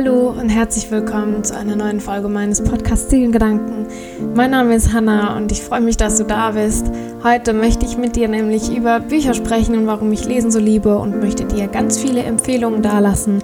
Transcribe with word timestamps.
Hallo 0.00 0.28
und 0.28 0.48
herzlich 0.48 0.92
willkommen 0.92 1.42
zu 1.42 1.56
einer 1.56 1.74
neuen 1.74 1.98
Folge 1.98 2.28
meines 2.28 2.62
Podcasts 2.62 3.10
Seelengedanken. 3.10 3.84
Mein 4.32 4.52
Name 4.52 4.76
ist 4.76 4.92
Hanna 4.92 5.36
und 5.36 5.50
ich 5.50 5.60
freue 5.60 5.80
mich, 5.80 5.96
dass 5.96 6.18
du 6.18 6.24
da 6.24 6.52
bist. 6.52 6.86
Heute 7.24 7.52
möchte 7.52 7.84
ich 7.84 7.98
mit 7.98 8.14
dir 8.14 8.28
nämlich 8.28 8.72
über 8.72 9.00
Bücher 9.00 9.34
sprechen 9.34 9.76
und 9.76 9.88
warum 9.88 10.12
ich 10.12 10.24
Lesen 10.24 10.52
so 10.52 10.60
liebe 10.60 10.96
und 10.96 11.18
möchte 11.18 11.46
dir 11.46 11.66
ganz 11.66 11.98
viele 11.98 12.22
Empfehlungen 12.22 12.80
dalassen 12.80 13.42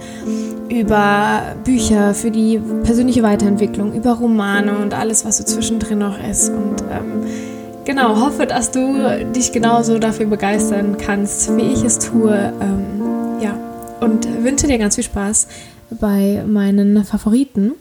über 0.69 1.41
Bücher 1.65 2.13
für 2.13 2.31
die 2.31 2.61
persönliche 2.85 3.21
Weiterentwicklung, 3.21 3.91
über 3.91 4.13
Romane 4.13 4.77
und 4.77 4.93
alles, 4.93 5.25
was 5.25 5.39
so 5.39 5.43
zwischendrin 5.43 5.99
noch 5.99 6.17
ist. 6.25 6.51
Und 6.51 6.83
ähm, 6.83 7.25
genau, 7.83 8.21
hoffe, 8.21 8.45
dass 8.45 8.71
du 8.71 8.95
dich 9.35 9.51
genauso 9.51 9.99
dafür 9.99 10.27
begeistern 10.27 10.95
kannst, 10.97 11.53
wie 11.57 11.73
ich 11.73 11.83
es 11.83 11.99
tue. 11.99 12.53
Ähm, 12.61 13.41
ja, 13.41 13.59
und 13.99 14.25
wünsche 14.41 14.67
dir 14.67 14.77
ganz 14.77 14.95
viel 14.95 15.03
Spaß 15.03 15.47
bei 15.89 16.43
meinen 16.47 17.03
Favoriten. 17.05 17.73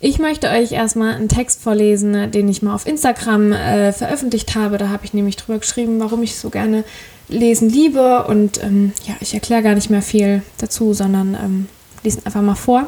Ich 0.00 0.20
möchte 0.20 0.48
euch 0.48 0.72
erstmal 0.72 1.14
einen 1.14 1.28
Text 1.28 1.60
vorlesen, 1.60 2.30
den 2.30 2.48
ich 2.48 2.62
mal 2.62 2.74
auf 2.74 2.86
Instagram 2.86 3.52
äh, 3.52 3.92
veröffentlicht 3.92 4.54
habe. 4.54 4.78
Da 4.78 4.90
habe 4.90 5.04
ich 5.04 5.12
nämlich 5.12 5.36
drüber 5.36 5.58
geschrieben, 5.58 5.98
warum 5.98 6.22
ich 6.22 6.36
so 6.36 6.50
gerne 6.50 6.84
lesen 7.28 7.68
liebe. 7.68 8.24
Und 8.26 8.62
ähm, 8.62 8.92
ja, 9.06 9.14
ich 9.20 9.34
erkläre 9.34 9.62
gar 9.62 9.74
nicht 9.74 9.90
mehr 9.90 10.02
viel 10.02 10.42
dazu, 10.58 10.94
sondern 10.94 11.34
ähm, 11.34 11.68
lese 12.04 12.20
einfach 12.24 12.42
mal 12.42 12.54
vor. 12.54 12.86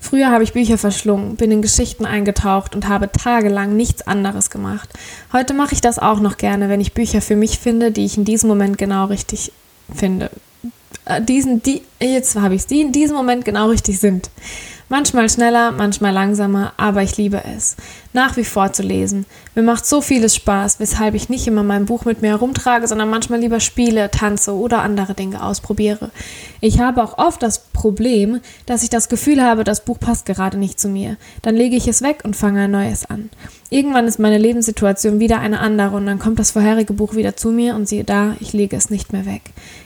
Früher 0.00 0.32
habe 0.32 0.42
ich 0.42 0.52
Bücher 0.52 0.78
verschlungen, 0.78 1.36
bin 1.36 1.52
in 1.52 1.62
Geschichten 1.62 2.06
eingetaucht 2.06 2.74
und 2.74 2.88
habe 2.88 3.12
tagelang 3.12 3.76
nichts 3.76 4.04
anderes 4.04 4.50
gemacht. 4.50 4.90
Heute 5.32 5.54
mache 5.54 5.74
ich 5.74 5.80
das 5.80 6.00
auch 6.00 6.18
noch 6.18 6.38
gerne, 6.38 6.68
wenn 6.68 6.80
ich 6.80 6.92
Bücher 6.92 7.20
für 7.20 7.36
mich 7.36 7.60
finde, 7.60 7.92
die 7.92 8.04
ich 8.04 8.16
in 8.16 8.24
diesem 8.24 8.48
Moment 8.48 8.78
genau 8.78 9.04
richtig 9.04 9.52
finde. 9.94 10.28
Äh, 11.04 11.22
diesen, 11.22 11.62
die, 11.62 11.82
jetzt 12.00 12.36
habe 12.36 12.54
ich 12.54 12.62
es, 12.62 12.66
die 12.66 12.80
in 12.80 12.92
diesem 12.92 13.16
Moment 13.16 13.44
genau 13.44 13.68
richtig 13.68 13.98
sind. 13.98 14.30
Manchmal 14.88 15.30
schneller, 15.30 15.72
manchmal 15.72 16.12
langsamer, 16.12 16.74
aber 16.76 17.02
ich 17.02 17.16
liebe 17.16 17.42
es. 17.56 17.76
Nach 18.14 18.36
wie 18.36 18.44
vor 18.44 18.72
zu 18.72 18.82
lesen. 18.82 19.24
Mir 19.54 19.62
macht 19.62 19.86
so 19.86 20.00
vieles 20.00 20.34
Spaß, 20.34 20.80
weshalb 20.80 21.14
ich 21.14 21.28
nicht 21.28 21.46
immer 21.46 21.62
mein 21.62 21.86
Buch 21.86 22.04
mit 22.04 22.20
mir 22.20 22.28
herumtrage, 22.28 22.86
sondern 22.86 23.08
manchmal 23.08 23.40
lieber 23.40 23.58
spiele, 23.58 24.10
tanze 24.10 24.54
oder 24.54 24.82
andere 24.82 25.14
Dinge 25.14 25.42
ausprobiere. 25.42 26.10
Ich 26.60 26.78
habe 26.78 27.02
auch 27.02 27.16
oft 27.18 27.42
das 27.42 27.58
Problem, 27.72 28.40
dass 28.66 28.82
ich 28.82 28.90
das 28.90 29.08
Gefühl 29.08 29.42
habe, 29.42 29.64
das 29.64 29.84
Buch 29.84 29.98
passt 29.98 30.26
gerade 30.26 30.58
nicht 30.58 30.78
zu 30.78 30.88
mir. 30.88 31.16
Dann 31.40 31.56
lege 31.56 31.76
ich 31.76 31.88
es 31.88 32.02
weg 32.02 32.20
und 32.24 32.36
fange 32.36 32.62
ein 32.62 32.70
neues 32.70 33.06
an. 33.06 33.30
Irgendwann 33.72 34.06
ist 34.06 34.18
meine 34.18 34.36
Lebenssituation 34.36 35.18
wieder 35.18 35.40
eine 35.40 35.60
andere 35.60 35.96
und 35.96 36.04
dann 36.04 36.18
kommt 36.18 36.38
das 36.38 36.50
vorherige 36.50 36.92
Buch 36.92 37.14
wieder 37.14 37.36
zu 37.36 37.50
mir 37.50 37.74
und 37.74 37.88
siehe 37.88 38.04
da, 38.04 38.36
ich 38.38 38.52
lege 38.52 38.76
es 38.76 38.90
nicht 38.90 39.14
mehr 39.14 39.24
weg. 39.24 39.40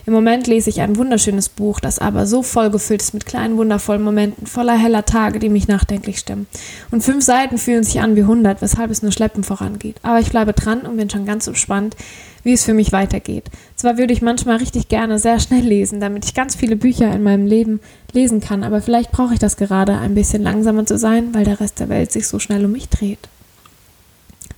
Im 0.07 0.13
Moment 0.13 0.49
lese 0.49 0.71
ich 0.71 0.81
ein 0.81 0.97
wunderschönes 0.97 1.49
Buch, 1.49 1.79
das 1.79 2.01
aber 2.01 2.27
so 2.27 2.43
voll 2.43 2.71
gefüllt 2.71 3.01
ist 3.01 3.15
mit 3.15 3.27
kleinen 3.27 3.57
wundervollen 3.57 4.03
Momenten, 4.03 4.49
voller 4.49 4.77
heller 4.77 5.05
Tage, 5.05 5.39
die 5.39 5.49
mich 5.49 5.69
nachdenklich 5.69 6.19
stimmen. 6.19 6.49
Und 6.91 7.05
fünf 7.05 7.25
Seiten 7.25 7.59
fühlen 7.59 7.85
sich 7.85 8.01
an 8.01 8.16
wie 8.17 8.25
hundert, 8.25 8.62
weshalb 8.62 8.91
es 8.91 9.03
nur 9.03 9.12
schleppend 9.12 9.47
vorangeht. 9.47 9.97
Aber 10.03 10.19
ich 10.19 10.31
bleibe 10.31 10.53
dran 10.53 10.81
und 10.81 10.97
bin 10.97 11.09
schon 11.09 11.27
ganz 11.27 11.47
gespannt, 11.47 11.97
wie 12.42 12.53
es 12.53 12.64
für 12.64 12.75
mich 12.75 12.92
weitergeht. 12.92 13.50
Zwar 13.75 13.98
würde 13.98 14.12
ich 14.12 14.23
manchmal 14.23 14.56
richtig 14.56 14.89
gerne 14.89 15.19
sehr 15.19 15.41
schnell 15.41 15.64
lesen, 15.64 16.00
damit 16.00 16.25
ich 16.25 16.34
ganz 16.34 16.56
viele 16.56 16.77
Bücher 16.77 17.12
in 17.12 17.23
meinem 17.23 17.47
Leben 17.47 17.81
lesen 18.12 18.41
kann, 18.41 18.64
aber 18.64 18.81
vielleicht 18.81 19.12
brauche 19.12 19.34
ich 19.34 19.41
das 19.41 19.56
gerade, 19.56 19.98
ein 19.98 20.14
bisschen 20.14 20.42
langsamer 20.42 20.86
zu 20.86 20.97
sein, 20.98 21.34
weil 21.34 21.45
der 21.45 21.61
Rest 21.61 21.81
der 21.81 21.89
Welt 21.89 22.12
sich 22.12 22.27
so 22.27 22.39
schnell 22.39 22.64
um 22.64 22.73
mich 22.73 22.89
dreht. 22.89 23.28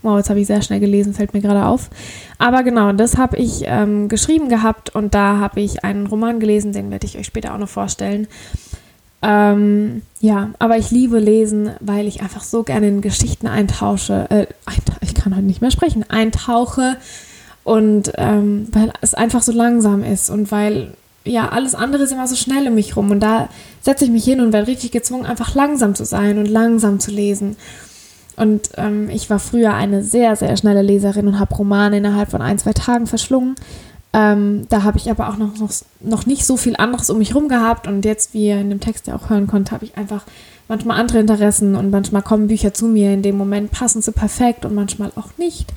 Wow, 0.03 0.19
jetzt 0.19 0.31
habe 0.31 0.39
ich 0.39 0.47
sehr 0.47 0.63
schnell 0.63 0.79
gelesen, 0.79 1.13
fällt 1.13 1.35
mir 1.35 1.41
gerade 1.41 1.67
auf. 1.67 1.91
Aber 2.39 2.63
genau, 2.63 2.93
das 2.93 3.17
habe 3.17 3.37
ich 3.37 3.63
ähm, 3.65 4.09
geschrieben 4.09 4.49
gehabt 4.49 4.95
und 4.95 5.15
da 5.15 5.39
habe 5.39 5.61
ich 5.61 5.83
einen 5.83 6.07
Roman 6.07 6.39
gelesen, 6.39 6.73
den 6.73 6.91
werde 6.91 7.07
ich 7.07 7.19
euch 7.19 7.27
später 7.27 7.53
auch 7.53 7.59
noch 7.59 7.69
vorstellen. 7.69 8.29
Ähm, 9.21 10.03
ja, 10.21 10.51
aber 10.59 10.79
ich 10.79 10.91
liebe 10.91 11.19
Lesen, 11.19 11.71
weil 11.81 12.07
ich 12.07 12.23
einfach 12.23 12.43
so 12.43 12.63
gerne 12.63 12.89
in 12.89 13.01
Geschichten 13.01 13.47
eintausche. 13.47 14.27
Äh, 14.31 14.47
ich 15.01 15.15
kann 15.15 15.35
heute 15.35 15.45
nicht 15.45 15.61
mehr 15.61 15.71
sprechen, 15.71 16.05
eintauche 16.09 16.97
und 17.65 18.13
ähm, 18.17 18.69
weil 18.73 18.93
es 19.01 19.15
einfach 19.15 19.43
so 19.43 19.53
langsam 19.53 20.05
ist 20.05 20.31
und 20.31 20.53
weil 20.53 20.95
ja 21.25 21.49
alles 21.49 21.75
andere 21.75 22.05
ist 22.05 22.13
immer 22.13 22.29
so 22.29 22.37
schnell 22.37 22.69
um 22.69 22.75
mich 22.75 22.97
rum 22.97 23.11
und 23.11 23.21
da 23.21 23.49
setze 23.81 24.05
ich 24.05 24.11
mich 24.11 24.25
hin 24.25 24.41
und 24.41 24.53
werde 24.53 24.69
richtig 24.69 24.93
gezwungen, 24.93 25.27
einfach 25.27 25.55
langsam 25.55 25.95
zu 25.95 26.05
sein 26.05 26.39
und 26.39 26.47
langsam 26.47 27.01
zu 27.01 27.11
lesen. 27.11 27.57
Und 28.37 28.71
ähm, 28.77 29.11
ich 29.11 29.29
war 29.31 29.41
früher 29.41 29.75
eine 29.75 30.05
sehr, 30.05 30.37
sehr 30.37 30.57
schnelle 30.57 30.83
Leserin 30.83 31.27
und 31.27 31.41
habe 31.41 31.57
Romane 31.57 31.99
innerhalb 31.99 32.31
von 32.31 32.41
ein, 32.41 32.57
zwei 32.57 32.73
Tagen 32.73 33.09
verschlungen. 33.09 33.57
Ähm, 34.13 34.67
da 34.69 34.85
habe 34.85 34.99
ich 34.99 35.11
aber 35.11 35.29
auch 35.29 35.37
noch, 35.37 35.59
noch, 35.59 35.71
noch 36.01 36.27
nicht 36.27 36.47
so 36.47 36.57
viel 36.57 36.77
anderes 36.77 37.11
um 37.11 37.19
mich 37.19 37.31
herum 37.31 37.49
gehabt. 37.49 37.87
Und 37.87 38.05
jetzt, 38.05 38.35
wie 38.35 38.49
ihr 38.49 38.61
in 38.61 38.71
dem 38.71 38.81
Text 38.81 39.07
ja 39.07 39.15
auch 39.15 39.31
hören 39.31 39.47
konnte, 39.47 39.73
habe 39.73 39.85
ich 39.85 39.97
einfach 39.97 40.25
manchmal 40.67 40.99
andere 40.99 41.19
Interessen 41.19 41.75
und 41.75 41.91
manchmal 41.91 42.23
kommen 42.23 42.49
Bücher 42.49 42.73
zu 42.73 42.87
mir. 42.87 43.13
In 43.13 43.23
dem 43.23 43.37
Moment 43.37 43.71
passen 43.71 44.03
sie 44.03 44.13
perfekt 44.13 44.65
und 44.65 44.75
manchmal 44.75 45.13
auch 45.17 45.37
nicht. 45.37 45.73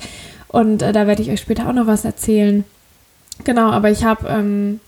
Und 0.48 0.82
äh, 0.82 0.92
da 0.92 1.06
werde 1.06 1.22
ich 1.22 1.30
euch 1.30 1.40
später 1.40 1.68
auch 1.68 1.72
noch 1.72 1.86
was 1.86 2.04
erzählen. 2.04 2.64
Genau, 3.44 3.70
aber 3.70 3.90
ich 3.90 4.04
habe 4.04 4.28
ähm, 4.28 4.80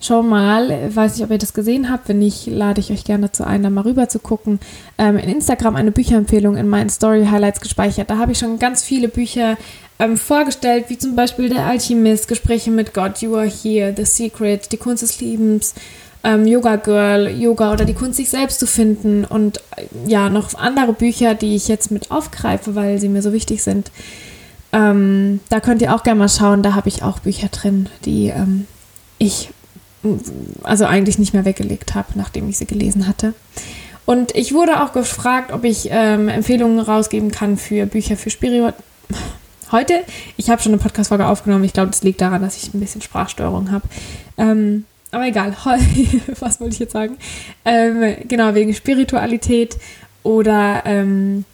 schon 0.00 0.28
mal, 0.28 0.94
weiß 0.94 1.16
nicht, 1.16 1.24
ob 1.24 1.30
ihr 1.30 1.38
das 1.38 1.54
gesehen 1.54 1.90
habt, 1.90 2.08
wenn 2.08 2.18
nicht, 2.18 2.46
lade 2.46 2.80
ich 2.80 2.92
euch 2.92 3.04
gerne 3.04 3.26
dazu 3.26 3.44
ein, 3.44 3.62
da 3.62 3.70
mal 3.70 3.82
rüber 3.82 4.08
zu 4.08 4.18
gucken, 4.18 4.60
ähm, 4.96 5.16
in 5.16 5.28
Instagram 5.28 5.76
eine 5.76 5.90
Bücherempfehlung 5.90 6.56
in 6.56 6.68
meinen 6.68 6.90
Story 6.90 7.26
Highlights 7.26 7.60
gespeichert. 7.60 8.10
Da 8.10 8.18
habe 8.18 8.32
ich 8.32 8.38
schon 8.38 8.58
ganz 8.58 8.82
viele 8.82 9.08
Bücher 9.08 9.56
ähm, 9.98 10.16
vorgestellt, 10.16 10.86
wie 10.88 10.98
zum 10.98 11.16
Beispiel 11.16 11.48
Der 11.48 11.66
Alchemist, 11.66 12.28
Gespräche 12.28 12.70
mit 12.70 12.94
Gott, 12.94 13.20
You 13.22 13.36
Are 13.36 13.46
Here, 13.46 13.92
The 13.96 14.04
Secret, 14.04 14.70
Die 14.72 14.76
Kunst 14.76 15.02
des 15.02 15.20
Liebens, 15.20 15.74
ähm, 16.24 16.46
Yoga 16.46 16.76
Girl, 16.76 17.28
Yoga 17.28 17.72
oder 17.72 17.84
die 17.84 17.94
Kunst, 17.94 18.16
sich 18.16 18.28
selbst 18.28 18.58
zu 18.58 18.66
finden 18.66 19.24
und 19.24 19.58
äh, 19.76 19.84
ja, 20.06 20.30
noch 20.30 20.54
andere 20.54 20.92
Bücher, 20.92 21.34
die 21.34 21.54
ich 21.54 21.68
jetzt 21.68 21.90
mit 21.90 22.10
aufgreife, 22.10 22.74
weil 22.74 22.98
sie 22.98 23.08
mir 23.08 23.22
so 23.22 23.32
wichtig 23.32 23.62
sind. 23.62 23.90
Ähm, 24.72 25.40
da 25.48 25.60
könnt 25.60 25.80
ihr 25.80 25.94
auch 25.94 26.02
gerne 26.02 26.18
mal 26.18 26.28
schauen, 26.28 26.62
da 26.62 26.74
habe 26.74 26.88
ich 26.88 27.02
auch 27.02 27.20
Bücher 27.20 27.48
drin, 27.48 27.88
die 28.04 28.28
ähm, 28.28 28.66
ich 29.18 29.50
also 30.62 30.84
eigentlich 30.84 31.18
nicht 31.18 31.34
mehr 31.34 31.44
weggelegt 31.44 31.94
habe, 31.94 32.08
nachdem 32.14 32.48
ich 32.48 32.58
sie 32.58 32.66
gelesen 32.66 33.08
hatte. 33.08 33.34
Und 34.04 34.34
ich 34.34 34.54
wurde 34.54 34.82
auch 34.82 34.92
gefragt, 34.92 35.52
ob 35.52 35.64
ich 35.64 35.88
ähm, 35.90 36.28
Empfehlungen 36.28 36.78
rausgeben 36.80 37.30
kann 37.30 37.56
für 37.56 37.86
Bücher 37.86 38.16
für 38.16 38.30
Spiritu. 38.30 38.72
Heute, 39.70 40.02
ich 40.38 40.48
habe 40.48 40.62
schon 40.62 40.72
eine 40.72 40.80
Podcast-Folge 40.80 41.26
aufgenommen. 41.26 41.64
Ich 41.64 41.74
glaube, 41.74 41.90
das 41.90 42.02
liegt 42.02 42.22
daran, 42.22 42.40
dass 42.40 42.56
ich 42.56 42.72
ein 42.72 42.80
bisschen 42.80 43.02
Sprachsteuerung 43.02 43.70
habe. 43.70 43.84
Ähm, 44.38 44.86
aber 45.10 45.26
egal, 45.26 45.54
was 46.40 46.60
wollte 46.60 46.72
ich 46.72 46.78
jetzt 46.78 46.92
sagen? 46.92 47.18
Ähm, 47.66 48.16
genau, 48.26 48.54
wegen 48.54 48.72
Spiritualität 48.72 49.76
oder 50.22 50.82
ähm, 50.86 51.44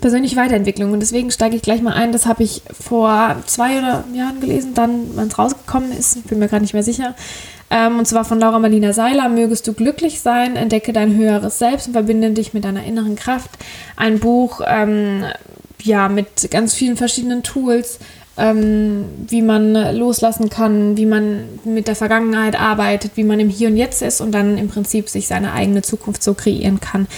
persönliche 0.00 0.34
Weiterentwicklung. 0.34 0.92
Und 0.92 1.00
deswegen 1.00 1.30
steige 1.30 1.54
ich 1.54 1.62
gleich 1.62 1.82
mal 1.82 1.94
ein. 1.94 2.10
Das 2.10 2.26
habe 2.26 2.42
ich 2.42 2.62
vor 2.72 3.36
zwei 3.46 3.74
Jahren 3.74 4.40
gelesen, 4.40 4.74
dann, 4.74 5.10
wann 5.14 5.28
es 5.28 5.38
rausgekommen 5.38 5.92
ist. 5.92 6.16
Ich 6.16 6.24
bin 6.24 6.40
mir 6.40 6.48
gerade 6.48 6.62
nicht 6.62 6.74
mehr 6.74 6.82
sicher. 6.82 7.14
Ähm, 7.70 8.00
und 8.00 8.06
zwar 8.06 8.24
von 8.24 8.40
Laura 8.40 8.58
Marlina 8.58 8.92
Seiler. 8.92 9.28
Mögest 9.28 9.68
du 9.68 9.72
glücklich 9.72 10.20
sein, 10.20 10.56
entdecke 10.56 10.92
dein 10.92 11.14
höheres 11.14 11.60
Selbst 11.60 11.86
und 11.86 11.92
verbinde 11.92 12.32
dich 12.32 12.54
mit 12.54 12.64
deiner 12.64 12.82
inneren 12.84 13.14
Kraft. 13.14 13.50
Ein 13.96 14.18
Buch, 14.18 14.60
ähm, 14.66 15.24
ja, 15.82 16.08
mit 16.08 16.50
ganz 16.50 16.74
vielen 16.74 16.96
verschiedenen 16.96 17.42
Tools. 17.42 17.98
Ähm, 18.38 19.04
wie 19.28 19.42
man 19.42 19.74
loslassen 19.94 20.48
kann, 20.48 20.96
wie 20.96 21.04
man 21.04 21.44
mit 21.64 21.86
der 21.86 21.94
Vergangenheit 21.94 22.58
arbeitet, 22.58 23.12
wie 23.16 23.24
man 23.24 23.38
im 23.38 23.50
Hier 23.50 23.68
und 23.68 23.76
Jetzt 23.76 24.00
ist 24.00 24.22
und 24.22 24.32
dann 24.32 24.56
im 24.56 24.68
Prinzip 24.68 25.10
sich 25.10 25.26
seine 25.26 25.52
eigene 25.52 25.82
Zukunft 25.82 26.22
so 26.22 26.32
kreieren 26.32 26.80
kann, 26.80 27.08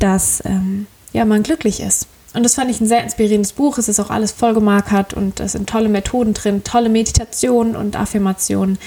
dass 0.00 0.42
ähm, 0.44 0.88
ja, 1.12 1.24
man 1.24 1.44
glücklich 1.44 1.78
ist. 1.78 2.08
Und 2.34 2.42
das 2.42 2.56
fand 2.56 2.70
ich 2.70 2.80
ein 2.80 2.88
sehr 2.88 3.04
inspirierendes 3.04 3.52
Buch. 3.52 3.78
Es 3.78 3.88
ist 3.88 4.00
auch 4.00 4.10
alles 4.10 4.32
vollgemarkert 4.32 5.14
und 5.14 5.38
es 5.38 5.52
sind 5.52 5.68
tolle 5.68 5.88
Methoden 5.88 6.34
drin, 6.34 6.64
tolle 6.64 6.88
Meditationen 6.88 7.76
und 7.76 7.94
Affirmationen. 7.94 8.78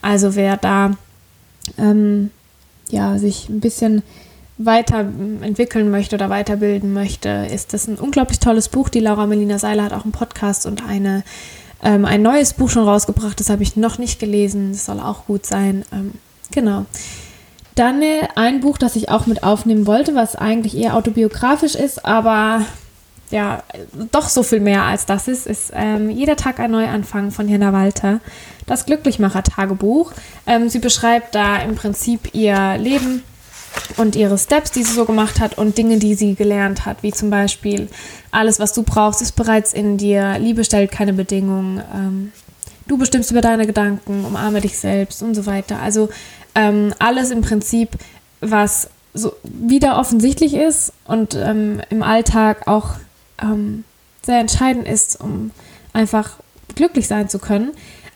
Also 0.00 0.36
wer 0.36 0.56
da 0.56 0.96
ähm, 1.78 2.30
ja, 2.88 3.18
sich 3.18 3.48
ein 3.48 3.60
bisschen 3.60 4.02
weiterentwickeln 4.64 5.90
möchte 5.90 6.16
oder 6.16 6.30
weiterbilden 6.30 6.92
möchte, 6.92 7.48
ist 7.52 7.72
das 7.72 7.86
ein 7.86 7.96
unglaublich 7.96 8.40
tolles 8.40 8.68
Buch. 8.68 8.88
Die 8.88 9.00
Laura 9.00 9.26
Melina 9.26 9.58
Seiler 9.58 9.84
hat 9.84 9.92
auch 9.92 10.04
einen 10.04 10.12
Podcast 10.12 10.66
und 10.66 10.86
eine, 10.86 11.24
ähm, 11.82 12.04
ein 12.04 12.22
neues 12.22 12.54
Buch 12.54 12.70
schon 12.70 12.84
rausgebracht. 12.84 13.38
Das 13.40 13.50
habe 13.50 13.62
ich 13.62 13.76
noch 13.76 13.98
nicht 13.98 14.18
gelesen. 14.18 14.72
Das 14.72 14.86
soll 14.86 15.00
auch 15.00 15.26
gut 15.26 15.46
sein. 15.46 15.84
Ähm, 15.92 16.12
genau. 16.50 16.86
Dann 17.74 18.02
ein 18.34 18.60
Buch, 18.60 18.76
das 18.76 18.96
ich 18.96 19.08
auch 19.08 19.26
mit 19.26 19.42
aufnehmen 19.42 19.86
wollte, 19.86 20.14
was 20.14 20.36
eigentlich 20.36 20.76
eher 20.76 20.94
autobiografisch 20.94 21.74
ist, 21.74 22.04
aber 22.04 22.66
ja 23.30 23.62
doch 24.12 24.28
so 24.28 24.42
viel 24.42 24.60
mehr 24.60 24.82
als 24.82 25.06
das 25.06 25.26
ist, 25.26 25.46
ist 25.46 25.72
ähm, 25.74 26.10
Jeder 26.10 26.36
Tag 26.36 26.60
ein 26.60 26.70
Neuanfang 26.70 27.30
von 27.30 27.48
Jana 27.48 27.72
Walter, 27.72 28.20
das 28.66 28.84
Glücklichmacher-Tagebuch. 28.84 30.12
Ähm, 30.46 30.68
sie 30.68 30.80
beschreibt 30.80 31.34
da 31.34 31.56
im 31.56 31.74
Prinzip 31.74 32.34
ihr 32.34 32.76
Leben 32.76 33.22
und 33.96 34.16
ihre 34.16 34.38
Steps, 34.38 34.70
die 34.70 34.82
sie 34.82 34.92
so 34.92 35.04
gemacht 35.04 35.40
hat 35.40 35.58
und 35.58 35.76
Dinge, 35.78 35.98
die 35.98 36.14
sie 36.14 36.34
gelernt 36.34 36.86
hat, 36.86 37.02
wie 37.02 37.12
zum 37.12 37.30
Beispiel 37.30 37.88
alles, 38.30 38.58
was 38.58 38.72
du 38.72 38.82
brauchst, 38.82 39.22
ist 39.22 39.32
bereits 39.32 39.72
in 39.72 39.98
dir, 39.98 40.38
Liebe 40.38 40.64
stellt 40.64 40.90
keine 40.90 41.12
Bedingungen, 41.12 41.82
ähm, 41.94 42.32
du 42.86 42.98
bestimmst 42.98 43.30
über 43.30 43.40
deine 43.40 43.66
Gedanken, 43.66 44.24
umarme 44.24 44.60
dich 44.60 44.78
selbst 44.78 45.22
und 45.22 45.34
so 45.34 45.46
weiter. 45.46 45.80
Also 45.80 46.08
ähm, 46.54 46.94
alles 46.98 47.30
im 47.30 47.42
Prinzip 47.42 47.90
was 48.42 48.90
so 49.14 49.32
wieder 49.42 49.98
offensichtlich 49.98 50.54
ist 50.54 50.92
und 51.06 51.34
ähm, 51.34 51.80
im 51.90 52.02
Alltag 52.02 52.66
auch 52.66 52.94
ähm, 53.40 53.84
sehr 54.22 54.38
entscheidend 54.38 54.86
ist, 54.86 55.20
um 55.20 55.50
einfach 55.92 56.38
glücklich 56.74 57.08
sein 57.08 57.28
zu 57.28 57.38
können. 57.38 57.70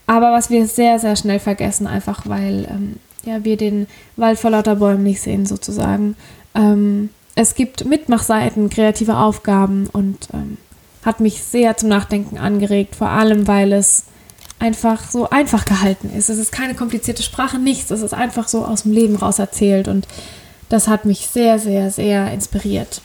Aber 0.07 0.33
was 0.33 0.51
wir 0.51 0.67
sehr, 0.67 0.99
sehr 0.99 1.17
schnell 1.17 1.39
vergessen, 1.39 1.87
einfach 1.87 2.23
weil 2.27 2.67
ähm, 2.71 2.97
ja, 3.27 3.45
wir 3.45 3.57
den 3.57 3.87
Wald 4.17 4.39
vor 4.39 4.51
lauter 4.51 4.77
Bäumen 4.77 5.03
nicht 5.03 5.21
sehen, 5.21 5.47
sozusagen. 5.47 6.17
Ähm, 6.55 7.11
es 7.35 7.55
gibt 7.55 7.85
Mitmachseiten, 7.85 8.71
kreative 8.71 9.19
Aufgaben 9.19 9.89
und 9.93 10.29
ähm, 10.33 10.57
hat 11.05 11.21
mich 11.21 11.43
sehr 11.43 11.77
zum 11.77 11.91
Nachdenken 11.91 12.39
angeregt, 12.39 12.97
vor 12.97 13.09
allem 13.09 13.47
weil 13.47 13.73
es 13.73 14.05
einfach 14.59 15.11
so 15.11 15.29
einfach 15.29 15.65
gehalten 15.67 16.11
ist. 16.17 16.31
Es 16.31 16.39
ist 16.39 16.51
keine 16.51 16.75
komplizierte 16.75 17.23
Sprache, 17.23 17.59
nichts. 17.59 17.91
Es 17.91 18.01
ist 18.01 18.15
einfach 18.15 18.49
so 18.49 18.65
aus 18.65 18.85
dem 18.85 18.93
Leben 18.93 19.17
raus 19.17 19.39
erzählt 19.39 19.87
und 19.87 20.09
das 20.69 20.89
hat 20.89 21.05
mich 21.05 21.27
sehr, 21.27 21.59
sehr, 21.59 21.91
sehr 21.91 22.33
inspiriert. 22.33 23.03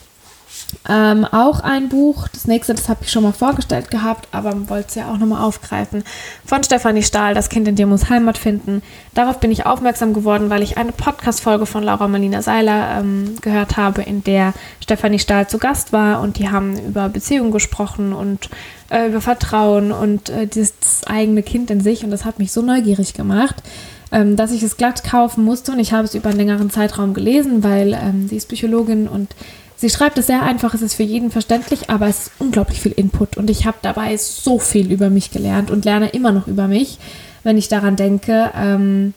Ähm, 0.90 1.26
auch 1.26 1.60
ein 1.60 1.90
Buch, 1.90 2.28
das 2.28 2.48
nächste, 2.48 2.74
das 2.74 2.90
habe 2.90 3.02
ich 3.04 3.12
schon 3.12 3.24
mal 3.24 3.32
vorgestellt 3.32 3.92
gehabt, 3.92 4.28
aber 4.32 4.70
wollte 4.70 4.88
es 4.90 4.96
ja 4.96 5.12
auch 5.12 5.18
nochmal 5.18 5.44
aufgreifen, 5.44 6.04
von 6.46 6.64
Stefanie 6.64 7.04
Stahl, 7.04 7.34
Das 7.34 7.50
Kind 7.50 7.68
in 7.68 7.76
dir 7.76 7.88
muss 7.88 8.10
Heimat 8.10 8.38
finden. 8.38 8.82
Darauf 9.14 9.40
bin 9.40 9.52
ich 9.52 9.66
aufmerksam 9.66 10.14
geworden, 10.14 10.50
weil 10.50 10.64
ich 10.64 10.78
eine 10.78 10.92
Podcast-Folge 10.92 11.66
von 11.66 11.84
Laura 11.84 12.08
Marlina 12.08 12.42
Seiler 12.42 13.00
ähm, 13.00 13.36
gehört 13.42 13.78
habe, 13.78 14.02
in 14.02 14.24
der 14.24 14.54
Stefanie 14.82 15.20
Stahl 15.20 15.48
zu 15.48 15.58
Gast 15.58 15.94
war 15.94 16.22
und 16.22 16.38
die 16.40 16.50
haben 16.50 16.78
über 16.80 17.10
Beziehungen 17.10 17.52
gesprochen 17.52 18.14
und 18.14 18.50
äh, 18.90 19.08
über 19.08 19.22
Vertrauen 19.22 19.92
und 19.92 20.30
äh, 20.30 20.48
das 20.48 21.06
eigene 21.06 21.44
Kind 21.44 21.70
in 21.70 21.82
sich 21.82 22.04
und 22.04 22.12
das 22.12 22.26
hat 22.26 22.40
mich 22.40 22.52
so 22.52 22.62
neugierig 22.62 23.14
gemacht 23.14 23.64
ähm, 24.12 24.36
dass 24.36 24.52
ich 24.52 24.62
es 24.62 24.78
glatt 24.78 25.04
kaufen 25.04 25.44
musste 25.44 25.72
und 25.72 25.80
ich 25.80 25.94
habe 25.94 26.04
es 26.04 26.16
über 26.16 26.30
einen 26.30 26.38
längeren 26.38 26.70
Zeitraum 26.70 27.14
gelesen, 27.14 27.64
weil 27.64 27.94
ähm, 27.94 28.28
sie 28.28 28.36
ist 28.36 28.50
Psychologin 28.50 29.08
und 29.08 29.34
Sie 29.82 29.90
schreibt 29.90 30.20
es 30.20 30.28
sehr 30.28 30.44
einfach, 30.44 30.76
es 30.76 30.84
ist 30.84 30.94
für 30.94 31.02
jeden 31.02 31.32
verständlich, 31.32 31.90
aber 31.90 32.06
es 32.06 32.28
ist 32.28 32.32
unglaublich 32.38 32.80
viel 32.80 32.92
Input 32.92 33.36
und 33.36 33.50
ich 33.50 33.66
habe 33.66 33.78
dabei 33.82 34.16
so 34.16 34.60
viel 34.60 34.92
über 34.92 35.10
mich 35.10 35.32
gelernt 35.32 35.72
und 35.72 35.86
lerne 35.86 36.10
immer 36.10 36.32
noch 36.32 36.46
über 36.46 36.68
mich, 36.68 37.00
wenn 37.42 37.58
ich 37.58 37.68
daran 37.68 37.96
denke. 37.96 38.52
Ähm, 38.56 39.16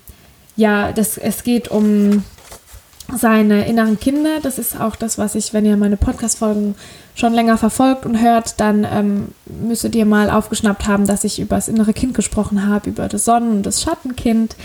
ja, 0.56 0.92
das, 0.92 1.18
es 1.18 1.42
geht 1.42 1.68
um 1.68 2.24
seine 3.14 3.66
inneren 3.68 4.00
Kinder. 4.00 4.40
Das 4.42 4.58
ist 4.58 4.80
auch 4.80 4.96
das, 4.96 5.18
was 5.18 5.34
ich, 5.34 5.52
wenn 5.52 5.66
ihr 5.66 5.76
meine 5.76 5.98
Podcast-Folgen 5.98 6.76
schon 7.14 7.34
länger 7.34 7.58
verfolgt 7.58 8.06
und 8.06 8.22
hört, 8.22 8.58
dann 8.58 8.86
ähm, 8.90 9.28
müsstet 9.44 9.94
ihr 9.94 10.06
mal 10.06 10.30
aufgeschnappt 10.30 10.86
haben, 10.86 11.06
dass 11.06 11.24
ich 11.24 11.40
über 11.40 11.56
das 11.56 11.68
innere 11.68 11.92
Kind 11.92 12.14
gesprochen 12.14 12.66
habe, 12.66 12.88
über 12.88 13.06
das 13.08 13.26
Sonnen- 13.26 13.50
und 13.50 13.66
das 13.66 13.82
Schattenkind. 13.82 14.56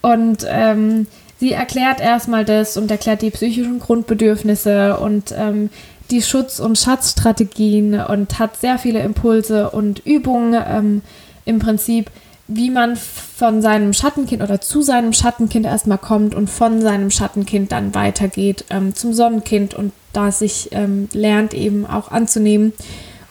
Und 0.00 0.46
ähm, 0.48 1.08
sie 1.42 1.50
erklärt 1.50 2.00
erstmal 2.00 2.44
das 2.44 2.76
und 2.76 2.88
erklärt 2.88 3.20
die 3.20 3.32
psychischen 3.32 3.80
Grundbedürfnisse 3.80 4.96
und 4.98 5.34
ähm, 5.36 5.70
die 6.12 6.22
Schutz- 6.22 6.60
und 6.60 6.78
Schatzstrategien 6.78 7.98
und 7.98 8.38
hat 8.38 8.60
sehr 8.60 8.78
viele 8.78 9.00
Impulse 9.00 9.70
und 9.70 10.06
Übungen 10.06 10.54
ähm, 10.64 11.02
im 11.44 11.58
Prinzip, 11.58 12.12
wie 12.46 12.70
man 12.70 12.94
von 12.94 13.60
seinem 13.60 13.92
Schattenkind 13.92 14.40
oder 14.40 14.60
zu 14.60 14.82
seinem 14.82 15.12
Schattenkind 15.12 15.66
erstmal 15.66 15.98
kommt 15.98 16.36
und 16.36 16.48
von 16.48 16.80
seinem 16.80 17.10
Schattenkind 17.10 17.72
dann 17.72 17.92
weitergeht 17.92 18.64
ähm, 18.70 18.94
zum 18.94 19.12
Sonnenkind 19.12 19.74
und 19.74 19.92
da 20.12 20.30
sich 20.30 20.68
ähm, 20.70 21.08
lernt 21.12 21.54
eben 21.54 21.86
auch 21.86 22.12
anzunehmen 22.12 22.72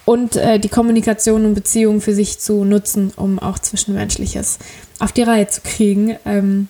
und 0.03 0.35
äh, 0.35 0.59
die 0.59 0.67
Kommunikation 0.67 1.45
und 1.45 1.53
Beziehung 1.53 2.01
für 2.01 2.13
sich 2.13 2.39
zu 2.39 2.65
nutzen, 2.65 3.13
um 3.15 3.39
auch 3.39 3.57
Zwischenmenschliches 3.57 4.59
auf 4.99 5.13
die 5.13 5.23
Reihe 5.23 5.47
zu 5.47 5.61
kriegen. 5.61 6.17
Ähm, 6.25 6.67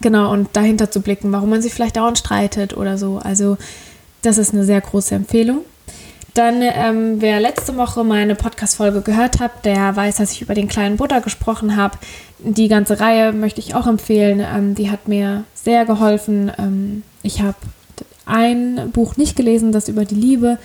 Genau, 0.00 0.32
und 0.32 0.48
dahinter 0.52 0.90
zu 0.90 1.00
blicken, 1.00 1.32
warum 1.32 1.50
man 1.50 1.62
sich 1.62 1.72
vielleicht 1.72 1.96
dauernd 1.96 2.18
streitet 2.18 2.76
oder 2.76 2.98
so. 2.98 3.18
Also, 3.22 3.56
das 4.22 4.38
ist 4.38 4.52
eine 4.52 4.64
sehr 4.64 4.80
große 4.80 5.14
Empfehlung. 5.14 5.60
Dann, 6.34 6.60
ähm, 6.60 7.22
wer 7.22 7.40
letzte 7.40 7.76
Woche 7.78 8.04
meine 8.04 8.34
Podcast-Folge 8.34 9.00
gehört 9.00 9.40
hat, 9.40 9.64
der 9.64 9.96
weiß, 9.96 10.16
dass 10.16 10.32
ich 10.32 10.42
über 10.42 10.52
den 10.52 10.68
kleinen 10.68 10.98
Buddha 10.98 11.20
gesprochen 11.20 11.76
habe. 11.76 11.96
Die 12.38 12.68
ganze 12.68 13.00
Reihe 13.00 13.32
möchte 13.32 13.60
ich 13.60 13.74
auch 13.74 13.86
empfehlen. 13.86 14.40
Ähm, 14.40 14.74
die 14.74 14.90
hat 14.90 15.08
mir 15.08 15.44
sehr 15.54 15.86
geholfen. 15.86 16.52
Ähm, 16.58 17.04
ich 17.22 17.40
habe 17.40 17.56
ein 18.26 18.90
Buch 18.92 19.16
nicht 19.16 19.34
gelesen, 19.34 19.72
das 19.72 19.88
über 19.88 20.04
die 20.04 20.14
Liebe. 20.14 20.58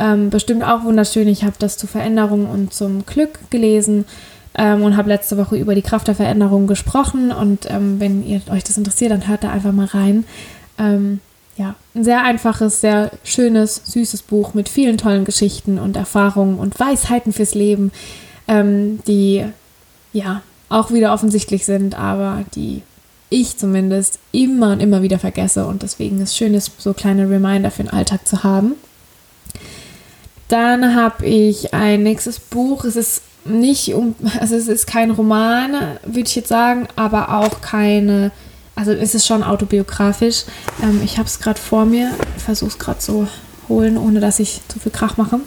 Ähm, 0.00 0.30
bestimmt 0.30 0.64
auch 0.64 0.82
wunderschön. 0.82 1.28
Ich 1.28 1.44
habe 1.44 1.54
das 1.56 1.76
zur 1.76 1.88
Veränderung 1.88 2.50
und 2.50 2.74
zum 2.74 3.06
Glück 3.06 3.38
gelesen 3.50 4.06
ähm, 4.56 4.82
und 4.82 4.96
habe 4.96 5.08
letzte 5.08 5.36
Woche 5.36 5.56
über 5.56 5.74
die 5.74 5.82
Kraft 5.82 6.08
der 6.08 6.14
Veränderung 6.14 6.66
gesprochen. 6.66 7.32
Und 7.32 7.70
ähm, 7.70 8.00
wenn 8.00 8.26
ihr 8.26 8.40
euch 8.50 8.64
das 8.64 8.76
interessiert, 8.76 9.12
dann 9.12 9.28
hört 9.28 9.44
da 9.44 9.50
einfach 9.50 9.72
mal 9.72 9.86
rein. 9.86 10.24
Ähm, 10.78 11.20
ja, 11.56 11.74
ein 11.94 12.04
sehr 12.04 12.24
einfaches, 12.24 12.80
sehr 12.80 13.10
schönes, 13.24 13.82
süßes 13.84 14.22
Buch 14.22 14.54
mit 14.54 14.68
vielen 14.68 14.98
tollen 14.98 15.24
Geschichten 15.24 15.78
und 15.78 15.96
Erfahrungen 15.96 16.58
und 16.58 16.80
Weisheiten 16.80 17.32
fürs 17.32 17.54
Leben, 17.54 17.92
ähm, 18.48 19.00
die 19.06 19.44
ja 20.12 20.42
auch 20.68 20.90
wieder 20.90 21.12
offensichtlich 21.12 21.66
sind, 21.66 21.94
aber 21.94 22.44
die 22.54 22.82
ich 23.28 23.56
zumindest 23.56 24.18
immer 24.30 24.72
und 24.72 24.80
immer 24.80 25.02
wieder 25.02 25.18
vergesse 25.18 25.66
und 25.66 25.82
deswegen 25.82 26.20
ist 26.20 26.30
es 26.30 26.36
schön, 26.36 26.58
so 26.60 26.92
kleine 26.92 27.28
Reminder 27.28 27.70
für 27.70 27.82
den 27.82 27.92
Alltag 27.92 28.26
zu 28.26 28.42
haben. 28.42 28.74
Dann 30.48 30.94
habe 30.94 31.24
ich 31.26 31.72
ein 31.72 32.02
nächstes 32.02 32.38
Buch. 32.38 32.84
Es 32.84 32.96
ist 32.96 33.22
nicht 33.44 33.94
um, 33.94 34.14
also 34.40 34.54
es 34.56 34.68
ist 34.68 34.86
kein 34.86 35.10
Roman, 35.10 35.72
würde 36.04 36.28
ich 36.28 36.36
jetzt 36.36 36.48
sagen, 36.48 36.88
aber 36.96 37.34
auch 37.38 37.60
keine, 37.60 38.30
also 38.74 38.92
es 38.92 39.14
ist 39.14 39.26
schon 39.26 39.42
autobiografisch. 39.42 40.44
Ähm, 40.82 41.00
ich 41.04 41.18
habe 41.18 41.28
es 41.28 41.40
gerade 41.40 41.60
vor 41.60 41.84
mir, 41.84 42.10
versuche 42.38 42.70
es 42.70 42.78
gerade 42.78 43.00
so 43.00 43.26
holen, 43.68 43.96
ohne 43.96 44.20
dass 44.20 44.38
ich 44.38 44.60
zu 44.68 44.78
viel 44.78 44.92
Krach 44.92 45.16
mache. 45.16 45.40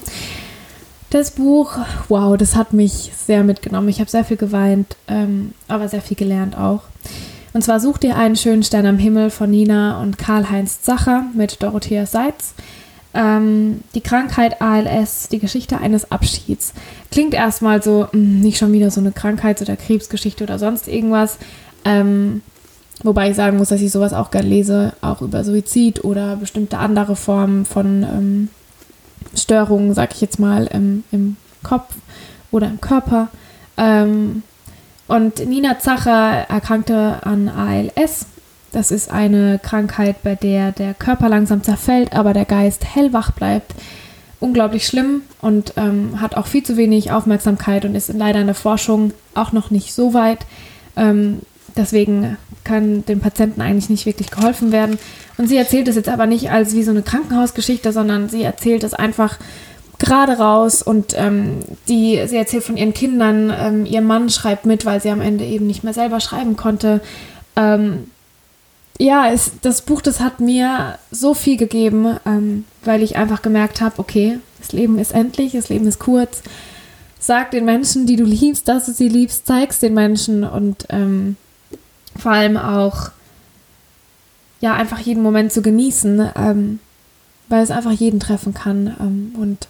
Das 1.10 1.32
Buch, 1.32 1.78
wow, 2.10 2.36
das 2.36 2.56
hat 2.56 2.74
mich 2.74 3.12
sehr 3.16 3.44
mitgenommen. 3.44 3.90
Ich 3.90 4.00
habe 4.00 4.10
sehr 4.10 4.26
viel 4.26 4.38
geweint, 4.38 4.98
ähm, 5.08 5.54
aber 5.68 5.88
sehr 5.88 6.02
viel 6.02 6.18
gelernt 6.18 6.58
auch. 6.58 6.82
Und 7.54 7.62
zwar 7.62 7.80
Such 7.80 8.00
dir 8.00 8.18
einen 8.18 8.36
schönen 8.36 8.64
Stern 8.64 8.86
am 8.86 8.98
Himmel 8.98 9.30
von 9.30 9.50
Nina 9.50 10.02
und 10.02 10.18
Karl-Heinz 10.18 10.82
Zacher 10.82 11.24
mit 11.34 11.64
Dorothea 11.64 12.06
Seitz. 12.06 12.54
Ähm, 13.16 13.82
die 13.96 14.02
Krankheit 14.02 14.62
ALS, 14.62 15.30
die 15.30 15.40
Geschichte 15.40 15.78
eines 15.78 16.12
Abschieds. 16.12 16.74
Klingt 17.12 17.34
erstmal 17.34 17.82
so, 17.82 18.02
mh, 18.02 18.10
hm, 18.12 18.42
nicht 18.42 18.58
schon 18.58 18.74
wieder 18.74 18.92
so 18.92 19.00
eine 19.00 19.14
Krankheits- 19.14 19.62
oder 19.62 19.78
Krebsgeschichte 19.78 20.44
oder 20.44 20.60
sonst 20.60 20.88
irgendwas. 20.90 21.38
Ähm, 21.86 22.42
wobei 23.04 23.30
ich 23.30 23.36
sagen 23.38 23.58
muss, 23.58 23.70
dass 23.70 23.82
ich 23.82 23.92
sowas 23.92 24.12
auch 24.12 24.32
gerne 24.32 24.50
lese, 24.50 24.94
auch 25.02 25.22
über 25.22 25.46
Suizid 25.46 26.04
oder 26.04 26.36
bestimmte 26.36 26.78
andere 26.78 27.16
Formen 27.16 27.66
von 27.66 28.04
ähm, 28.04 28.50
Störungen, 29.34 29.94
sag 29.94 30.14
ich 30.14 30.22
jetzt 30.22 30.40
mal, 30.40 30.68
im, 30.68 31.06
im 31.12 31.38
Kopf 31.64 31.96
oder 32.52 32.68
im 32.68 32.82
Körper. 32.82 33.30
Ähm, 33.78 34.44
und 35.08 35.46
Nina 35.48 35.80
Zacher 35.80 36.50
erkrankte 36.50 37.20
an 37.24 37.48
ALS 37.48 38.26
das 38.76 38.92
ist 38.92 39.10
eine 39.10 39.58
Krankheit, 39.58 40.22
bei 40.22 40.36
der 40.36 40.74
der 40.74 40.94
Körper 40.94 41.30
langsam 41.30 41.64
zerfällt, 41.64 42.14
aber 42.14 42.34
der 42.34 42.44
Geist 42.44 42.84
hellwach 42.94 43.32
bleibt. 43.32 43.74
Unglaublich 44.42 44.86
schlimm 44.86 45.22
und 45.42 45.74
ähm, 45.78 46.20
hat 46.20 46.36
auch 46.36 46.46
viel 46.46 46.64
zu 46.64 46.76
wenig 46.76 47.12
Aufmerksamkeit 47.12 47.86
und 47.86 47.96
ist 47.96 48.14
leider 48.14 48.42
in 48.42 48.48
der 48.48 48.56
Forschung 48.56 49.14
auch 49.34 49.54
noch 49.54 49.72
nicht 49.72 49.94
so 49.94 50.14
weit. 50.14 50.40
Ähm, 50.98 51.40
deswegen 51.78 52.38
kann 52.66 53.06
dem 53.06 53.22
Patienten 53.22 53.62
eigentlich 53.62 53.90
nicht 53.90 54.06
wirklich 54.06 54.30
geholfen 54.30 54.74
werden. 54.74 55.00
Und 55.38 55.48
sie 55.48 55.58
erzählt 55.58 55.88
es 55.88 55.96
jetzt 55.96 56.10
aber 56.10 56.26
nicht 56.26 56.52
als 56.52 56.76
wie 56.76 56.84
so 56.84 56.92
eine 56.92 57.02
Krankenhausgeschichte, 57.02 57.94
sondern 57.94 58.28
sie 58.28 58.44
erzählt 58.44 58.84
es 58.84 58.94
einfach 58.94 59.40
gerade 60.00 60.34
raus 60.34 60.82
und 60.82 61.14
ähm, 61.18 61.60
die, 61.88 62.22
sie 62.28 62.36
erzählt 62.36 62.66
von 62.66 62.76
ihren 62.76 62.94
Kindern, 62.94 63.54
ähm, 63.58 63.86
ihr 63.86 64.02
Mann 64.02 64.30
schreibt 64.30 64.66
mit, 64.66 64.86
weil 64.86 65.02
sie 65.02 65.10
am 65.10 65.22
Ende 65.22 65.46
eben 65.46 65.66
nicht 65.66 65.86
mehr 65.86 65.94
selber 65.94 66.20
schreiben 66.20 66.58
konnte. 66.58 67.00
Ähm, 67.56 68.10
ja, 69.00 69.30
es, 69.30 69.52
das 69.62 69.82
Buch, 69.82 70.02
das 70.02 70.20
hat 70.20 70.40
mir 70.40 70.98
so 71.12 71.34
viel 71.34 71.58
gegeben, 71.58 72.18
ähm, 72.26 72.66
weil 72.84 73.04
ich 73.04 73.18
einfach 73.18 73.42
gemerkt 73.42 73.82
habe, 73.82 74.00
okay, 74.00 74.40
das 74.60 74.72
Leben 74.72 74.98
ist 75.00 75.14
endlich, 75.14 75.52
das 75.52 75.70
Leben 75.70 75.88
ist 75.88 76.00
kurz. 76.00 76.42
Sag 77.20 77.52
den 77.52 77.66
Menschen, 77.66 78.06
die 78.06 78.16
du 78.16 78.24
liebst, 78.24 78.68
dass 78.68 78.86
du 78.86 78.94
sie 78.94 79.10
liebst, 79.10 79.48
zeig's 79.48 79.80
den 79.80 79.94
Menschen 79.94 80.44
und 80.44 80.86
ähm, 80.90 81.36
vor 82.18 82.32
allem 82.32 82.58
auch, 82.58 83.10
ja, 84.62 84.74
einfach 84.74 85.00
jeden 85.00 85.24
Moment 85.24 85.52
zu 85.52 85.62
genießen, 85.62 86.32
ähm, 86.36 86.80
weil 87.50 87.64
es 87.64 87.72
einfach 87.72 87.92
jeden 87.92 88.20
treffen 88.20 88.54
kann. 88.54 88.96
Ähm, 89.00 89.36
und 89.38 89.68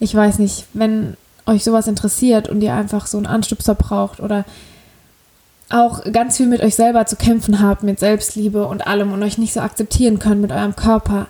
ich 0.00 0.14
weiß 0.14 0.38
nicht, 0.38 0.66
wenn 0.72 1.16
euch 1.44 1.62
sowas 1.64 1.86
interessiert 1.86 2.48
und 2.48 2.62
ihr 2.62 2.74
einfach 2.74 3.06
so 3.06 3.18
einen 3.18 3.26
Anstupser 3.26 3.74
braucht 3.74 4.20
oder 4.20 4.44
auch 5.68 6.04
ganz 6.12 6.36
viel 6.36 6.46
mit 6.46 6.62
euch 6.62 6.76
selber 6.76 7.06
zu 7.06 7.16
kämpfen 7.16 7.60
habt, 7.60 7.82
mit 7.82 7.98
Selbstliebe 7.98 8.66
und 8.66 8.86
allem 8.86 9.12
und 9.12 9.22
euch 9.22 9.38
nicht 9.38 9.52
so 9.52 9.60
akzeptieren 9.60 10.18
könnt 10.18 10.40
mit 10.40 10.52
eurem 10.52 10.76
Körper, 10.76 11.26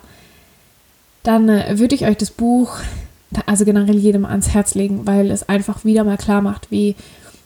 dann 1.23 1.49
äh, 1.49 1.79
würde 1.79 1.95
ich 1.95 2.05
euch 2.05 2.17
das 2.17 2.31
Buch, 2.31 2.77
also 3.45 3.65
generell 3.65 3.97
jedem 3.97 4.25
ans 4.25 4.49
Herz 4.49 4.75
legen, 4.75 5.07
weil 5.07 5.31
es 5.31 5.49
einfach 5.49 5.83
wieder 5.83 6.03
mal 6.03 6.17
klar 6.17 6.41
macht, 6.41 6.71
wie 6.71 6.95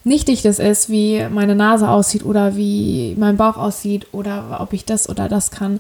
nichtig 0.04 0.42
das 0.42 0.60
ist, 0.60 0.90
wie 0.90 1.26
meine 1.30 1.56
Nase 1.56 1.90
aussieht 1.90 2.26
oder 2.26 2.56
wie 2.56 3.16
mein 3.18 3.38
Bauch 3.38 3.58
aussieht 3.58 4.08
oder 4.12 4.58
ob 4.60 4.74
ich 4.74 4.86
das 4.86 5.10
oder 5.10 5.30
das 5.30 5.52
kann. 5.52 5.80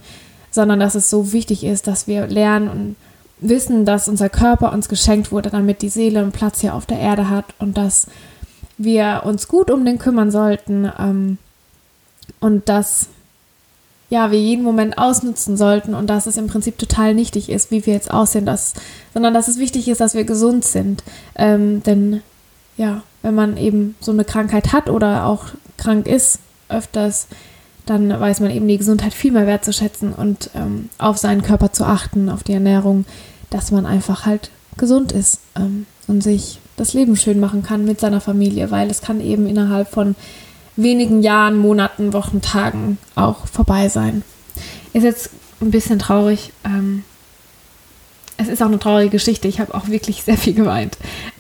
sondern 0.53 0.81
dass 0.81 0.95
es 0.95 1.09
so 1.09 1.31
wichtig 1.31 1.63
ist, 1.63 1.87
dass 1.87 2.07
wir 2.07 2.27
lernen 2.27 2.67
und 2.67 2.95
wissen, 3.39 3.85
dass 3.85 4.09
unser 4.09 4.29
Körper 4.29 4.73
uns 4.73 4.89
geschenkt 4.89 5.31
wurde, 5.31 5.49
damit 5.49 5.81
die 5.81 5.89
Seele 5.89 6.19
einen 6.19 6.33
Platz 6.33 6.59
hier 6.59 6.75
auf 6.75 6.85
der 6.85 6.99
Erde 6.99 7.29
hat 7.29 7.45
und 7.57 7.77
dass 7.77 8.07
wir 8.83 9.21
uns 9.25 9.47
gut 9.47 9.71
um 9.71 9.85
den 9.85 9.97
kümmern 9.97 10.31
sollten 10.31 10.91
ähm, 10.99 11.37
und 12.39 12.69
dass 12.69 13.07
ja, 14.09 14.29
wir 14.29 14.41
jeden 14.41 14.63
Moment 14.63 14.97
ausnutzen 14.97 15.55
sollten 15.55 15.93
und 15.93 16.09
dass 16.09 16.27
es 16.27 16.35
im 16.35 16.47
Prinzip 16.47 16.77
total 16.77 17.13
nichtig 17.13 17.49
ist, 17.49 17.71
wie 17.71 17.85
wir 17.85 17.93
jetzt 17.93 18.11
aussehen, 18.11 18.45
dass, 18.45 18.73
sondern 19.13 19.33
dass 19.33 19.47
es 19.47 19.57
wichtig 19.57 19.87
ist, 19.87 20.01
dass 20.01 20.15
wir 20.15 20.25
gesund 20.25 20.65
sind. 20.65 21.01
Ähm, 21.35 21.81
denn 21.83 22.21
ja, 22.75 23.03
wenn 23.21 23.35
man 23.35 23.55
eben 23.55 23.95
so 24.01 24.11
eine 24.11 24.25
Krankheit 24.25 24.73
hat 24.73 24.89
oder 24.89 25.25
auch 25.27 25.45
krank 25.77 26.07
ist, 26.07 26.39
öfters, 26.67 27.27
dann 27.85 28.09
weiß 28.09 28.41
man 28.41 28.51
eben 28.51 28.67
die 28.67 28.77
Gesundheit 28.77 29.13
viel 29.13 29.31
mehr 29.31 29.47
wertzuschätzen 29.47 30.13
und 30.13 30.49
ähm, 30.55 30.89
auf 30.97 31.17
seinen 31.17 31.41
Körper 31.41 31.71
zu 31.71 31.85
achten, 31.85 32.29
auf 32.29 32.43
die 32.43 32.53
Ernährung, 32.53 33.05
dass 33.49 33.71
man 33.71 33.85
einfach 33.85 34.25
halt 34.25 34.51
gesund 34.77 35.11
ist 35.11 35.39
ähm, 35.55 35.85
und 36.07 36.21
sich 36.21 36.59
das 36.77 36.93
Leben 36.93 37.15
schön 37.15 37.39
machen 37.39 37.63
kann 37.63 37.85
mit 37.85 37.99
seiner 37.99 38.21
Familie, 38.21 38.71
weil 38.71 38.89
es 38.89 39.01
kann 39.01 39.21
eben 39.21 39.47
innerhalb 39.47 39.89
von 39.89 40.15
wenigen 40.75 41.21
Jahren, 41.21 41.57
Monaten, 41.57 42.13
Wochen, 42.13 42.41
Tagen 42.41 42.97
auch 43.15 43.45
vorbei 43.47 43.89
sein. 43.89 44.23
Ist 44.93 45.03
jetzt 45.03 45.29
ein 45.61 45.71
bisschen 45.71 45.99
traurig. 45.99 46.51
Ähm, 46.65 47.03
es 48.37 48.47
ist 48.47 48.61
auch 48.61 48.67
eine 48.67 48.79
traurige 48.79 49.11
Geschichte. 49.11 49.47
Ich 49.47 49.59
habe 49.59 49.73
auch 49.73 49.87
wirklich 49.87 50.23
sehr 50.23 50.37
viel 50.37 50.53
geweint, 50.53 50.97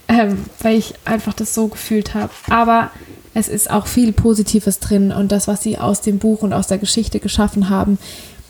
ähm, 0.07 0.45
weil 0.59 0.77
ich 0.77 0.93
einfach 1.05 1.33
das 1.33 1.53
so 1.53 1.67
gefühlt 1.67 2.13
habe. 2.13 2.31
Aber 2.49 2.91
es 3.33 3.47
ist 3.47 3.71
auch 3.71 3.87
viel 3.87 4.11
Positives 4.11 4.79
drin 4.79 5.11
und 5.11 5.31
das, 5.31 5.47
was 5.47 5.63
sie 5.63 5.77
aus 5.77 6.01
dem 6.01 6.19
Buch 6.19 6.41
und 6.41 6.53
aus 6.53 6.67
der 6.67 6.77
Geschichte 6.77 7.19
geschaffen 7.19 7.69
haben, 7.69 7.97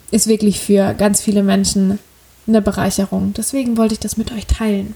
ist 0.10 0.28
wirklich 0.28 0.60
für 0.60 0.94
ganz 0.94 1.22
viele 1.22 1.44
Menschen 1.44 2.00
eine 2.48 2.62
Bereicherung. 2.62 3.34
Deswegen 3.38 3.78
wollte 3.78 3.94
ich 3.94 4.00
das 4.00 4.18
mit 4.18 4.32
euch 4.32 4.48
teilen. 4.48 4.96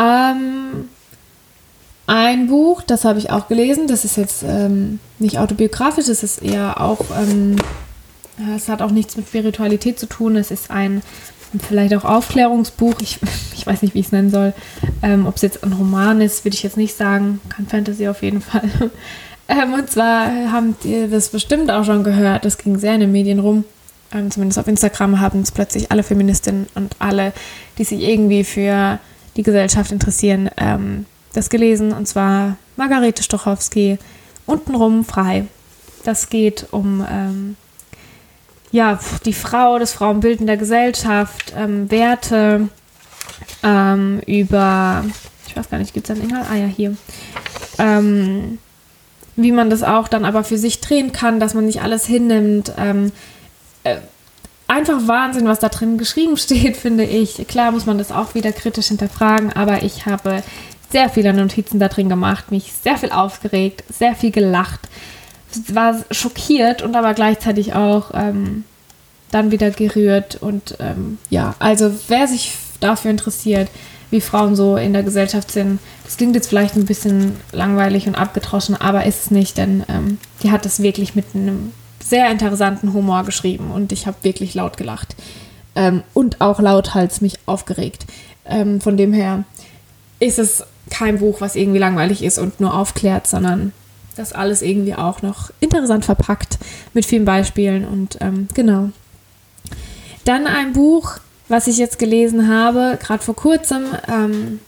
Ähm, 0.00 0.88
ein 2.06 2.48
Buch, 2.48 2.82
das 2.82 3.04
habe 3.04 3.18
ich 3.18 3.30
auch 3.30 3.48
gelesen. 3.48 3.86
Das 3.86 4.04
ist 4.04 4.16
jetzt 4.16 4.42
ähm, 4.42 4.98
nicht 5.18 5.38
autobiografisch, 5.38 6.08
es 6.08 6.22
ist 6.22 6.42
eher 6.42 6.80
auch, 6.80 7.04
ähm, 7.16 7.56
es 8.56 8.68
hat 8.68 8.82
auch 8.82 8.90
nichts 8.90 9.16
mit 9.16 9.28
Spiritualität 9.28 9.98
zu 9.98 10.06
tun. 10.06 10.36
Es 10.36 10.50
ist 10.50 10.70
ein 10.70 11.02
vielleicht 11.66 11.94
auch 11.94 12.04
Aufklärungsbuch. 12.04 12.94
Ich, 13.00 13.18
ich 13.54 13.66
weiß 13.66 13.82
nicht, 13.82 13.94
wie 13.94 14.00
ich 14.00 14.06
es 14.06 14.12
nennen 14.12 14.30
soll. 14.30 14.54
Ähm, 15.02 15.26
Ob 15.26 15.36
es 15.36 15.42
jetzt 15.42 15.62
ein 15.62 15.72
Roman 15.72 16.20
ist, 16.20 16.44
würde 16.44 16.54
ich 16.54 16.62
jetzt 16.62 16.76
nicht 16.76 16.96
sagen. 16.96 17.40
Kein 17.48 17.66
Fantasy 17.66 18.08
auf 18.08 18.22
jeden 18.22 18.40
Fall. 18.40 18.68
ähm, 19.48 19.74
und 19.74 19.90
zwar 19.90 20.52
habt 20.52 20.84
ihr 20.84 21.08
das 21.08 21.28
bestimmt 21.28 21.70
auch 21.70 21.84
schon 21.84 22.04
gehört. 22.04 22.44
Das 22.44 22.58
ging 22.58 22.78
sehr 22.78 22.94
in 22.94 23.00
den 23.00 23.12
Medien 23.12 23.38
rum. 23.38 23.64
Ähm, 24.12 24.30
zumindest 24.30 24.58
auf 24.58 24.66
Instagram 24.66 25.20
haben 25.20 25.42
es 25.42 25.52
plötzlich 25.52 25.92
alle 25.92 26.02
Feministinnen 26.02 26.66
und 26.74 26.96
alle, 26.98 27.32
die 27.78 27.84
sich 27.84 28.00
irgendwie 28.00 28.42
für 28.42 28.98
die 29.36 29.42
Gesellschaft 29.42 29.92
interessieren, 29.92 30.50
ähm, 30.56 31.06
das 31.32 31.50
gelesen, 31.50 31.92
und 31.92 32.06
zwar 32.06 32.56
Margarete 32.76 33.22
Stochowski, 33.22 33.98
untenrum 34.46 35.04
frei. 35.04 35.46
Das 36.04 36.30
geht 36.30 36.66
um 36.70 37.04
ähm, 37.08 37.56
ja, 38.72 38.98
die 39.24 39.32
Frau, 39.32 39.78
das 39.78 39.92
Frauenbild 39.92 40.40
in 40.40 40.46
der 40.46 40.56
Gesellschaft, 40.56 41.52
ähm, 41.56 41.90
Werte, 41.90 42.68
ähm, 43.62 44.20
über, 44.26 45.04
ich 45.46 45.56
weiß 45.56 45.70
gar 45.70 45.78
nicht, 45.78 45.92
gibt 45.92 46.08
es 46.08 46.16
einen 46.16 46.28
Inhalt? 46.28 46.46
Ah 46.50 46.56
ja, 46.56 46.66
hier. 46.66 46.96
Ähm, 47.78 48.58
wie 49.36 49.52
man 49.52 49.70
das 49.70 49.82
auch 49.82 50.08
dann 50.08 50.24
aber 50.24 50.44
für 50.44 50.58
sich 50.58 50.80
drehen 50.80 51.12
kann, 51.12 51.40
dass 51.40 51.54
man 51.54 51.66
nicht 51.66 51.82
alles 51.82 52.06
hinnimmt. 52.06 52.72
Ähm, 52.76 53.12
äh, 53.84 53.96
einfach 54.70 55.06
Wahnsinn, 55.08 55.46
was 55.46 55.58
da 55.58 55.68
drin 55.68 55.98
geschrieben 55.98 56.36
steht, 56.36 56.76
finde 56.78 57.04
ich. 57.04 57.46
Klar 57.48 57.72
muss 57.72 57.86
man 57.86 57.98
das 57.98 58.12
auch 58.12 58.34
wieder 58.34 58.52
kritisch 58.52 58.86
hinterfragen, 58.86 59.52
aber 59.52 59.82
ich 59.82 60.06
habe 60.06 60.42
sehr 60.90 61.10
viele 61.10 61.32
Notizen 61.32 61.78
da 61.78 61.88
drin 61.88 62.08
gemacht, 62.08 62.50
mich 62.50 62.72
sehr 62.72 62.96
viel 62.96 63.12
aufgeregt, 63.12 63.84
sehr 63.90 64.14
viel 64.14 64.30
gelacht, 64.30 64.80
war 65.68 65.96
schockiert 66.10 66.82
und 66.82 66.96
aber 66.96 67.14
gleichzeitig 67.14 67.74
auch 67.74 68.12
ähm, 68.14 68.64
dann 69.30 69.50
wieder 69.50 69.70
gerührt. 69.70 70.38
Und 70.40 70.76
ähm, 70.80 71.18
ja, 71.28 71.54
also 71.58 71.92
wer 72.08 72.26
sich 72.28 72.54
dafür 72.80 73.10
interessiert, 73.10 73.68
wie 74.10 74.20
Frauen 74.20 74.56
so 74.56 74.76
in 74.76 74.92
der 74.92 75.04
Gesellschaft 75.04 75.52
sind, 75.52 75.78
das 76.04 76.16
klingt 76.16 76.34
jetzt 76.34 76.48
vielleicht 76.48 76.74
ein 76.74 76.86
bisschen 76.86 77.36
langweilig 77.52 78.08
und 78.08 78.16
abgetroschen, 78.16 78.74
aber 78.74 79.06
ist 79.06 79.24
es 79.24 79.30
nicht, 79.30 79.58
denn 79.58 79.84
ähm, 79.88 80.18
die 80.42 80.50
hat 80.50 80.64
das 80.64 80.82
wirklich 80.82 81.14
mit 81.14 81.26
einem 81.34 81.72
sehr 82.10 82.30
interessanten 82.30 82.92
Humor 82.92 83.24
geschrieben 83.24 83.70
und 83.70 83.92
ich 83.92 84.06
habe 84.06 84.18
wirklich 84.22 84.54
laut 84.54 84.76
gelacht. 84.76 85.16
Ähm, 85.74 86.02
und 86.12 86.40
auch 86.40 86.60
lauthals 86.60 87.20
mich 87.20 87.38
aufgeregt. 87.46 88.04
Ähm, 88.44 88.80
von 88.80 88.96
dem 88.96 89.12
her 89.12 89.44
ist 90.18 90.38
es 90.38 90.64
kein 90.90 91.20
Buch, 91.20 91.40
was 91.40 91.54
irgendwie 91.54 91.78
langweilig 91.78 92.22
ist 92.22 92.38
und 92.38 92.60
nur 92.60 92.74
aufklärt, 92.74 93.28
sondern 93.28 93.72
das 94.16 94.32
alles 94.32 94.60
irgendwie 94.60 94.94
auch 94.94 95.22
noch 95.22 95.50
interessant 95.60 96.04
verpackt 96.04 96.58
mit 96.92 97.06
vielen 97.06 97.24
Beispielen 97.24 97.86
und 97.86 98.18
ähm, 98.20 98.48
genau. 98.52 98.90
Dann 100.24 100.46
ein 100.46 100.72
Buch, 100.72 101.18
was 101.48 101.68
ich 101.68 101.78
jetzt 101.78 101.98
gelesen 101.98 102.48
habe, 102.48 102.98
gerade 103.00 103.22
vor 103.22 103.36
kurzem, 103.36 103.84
ähm, 104.08 104.58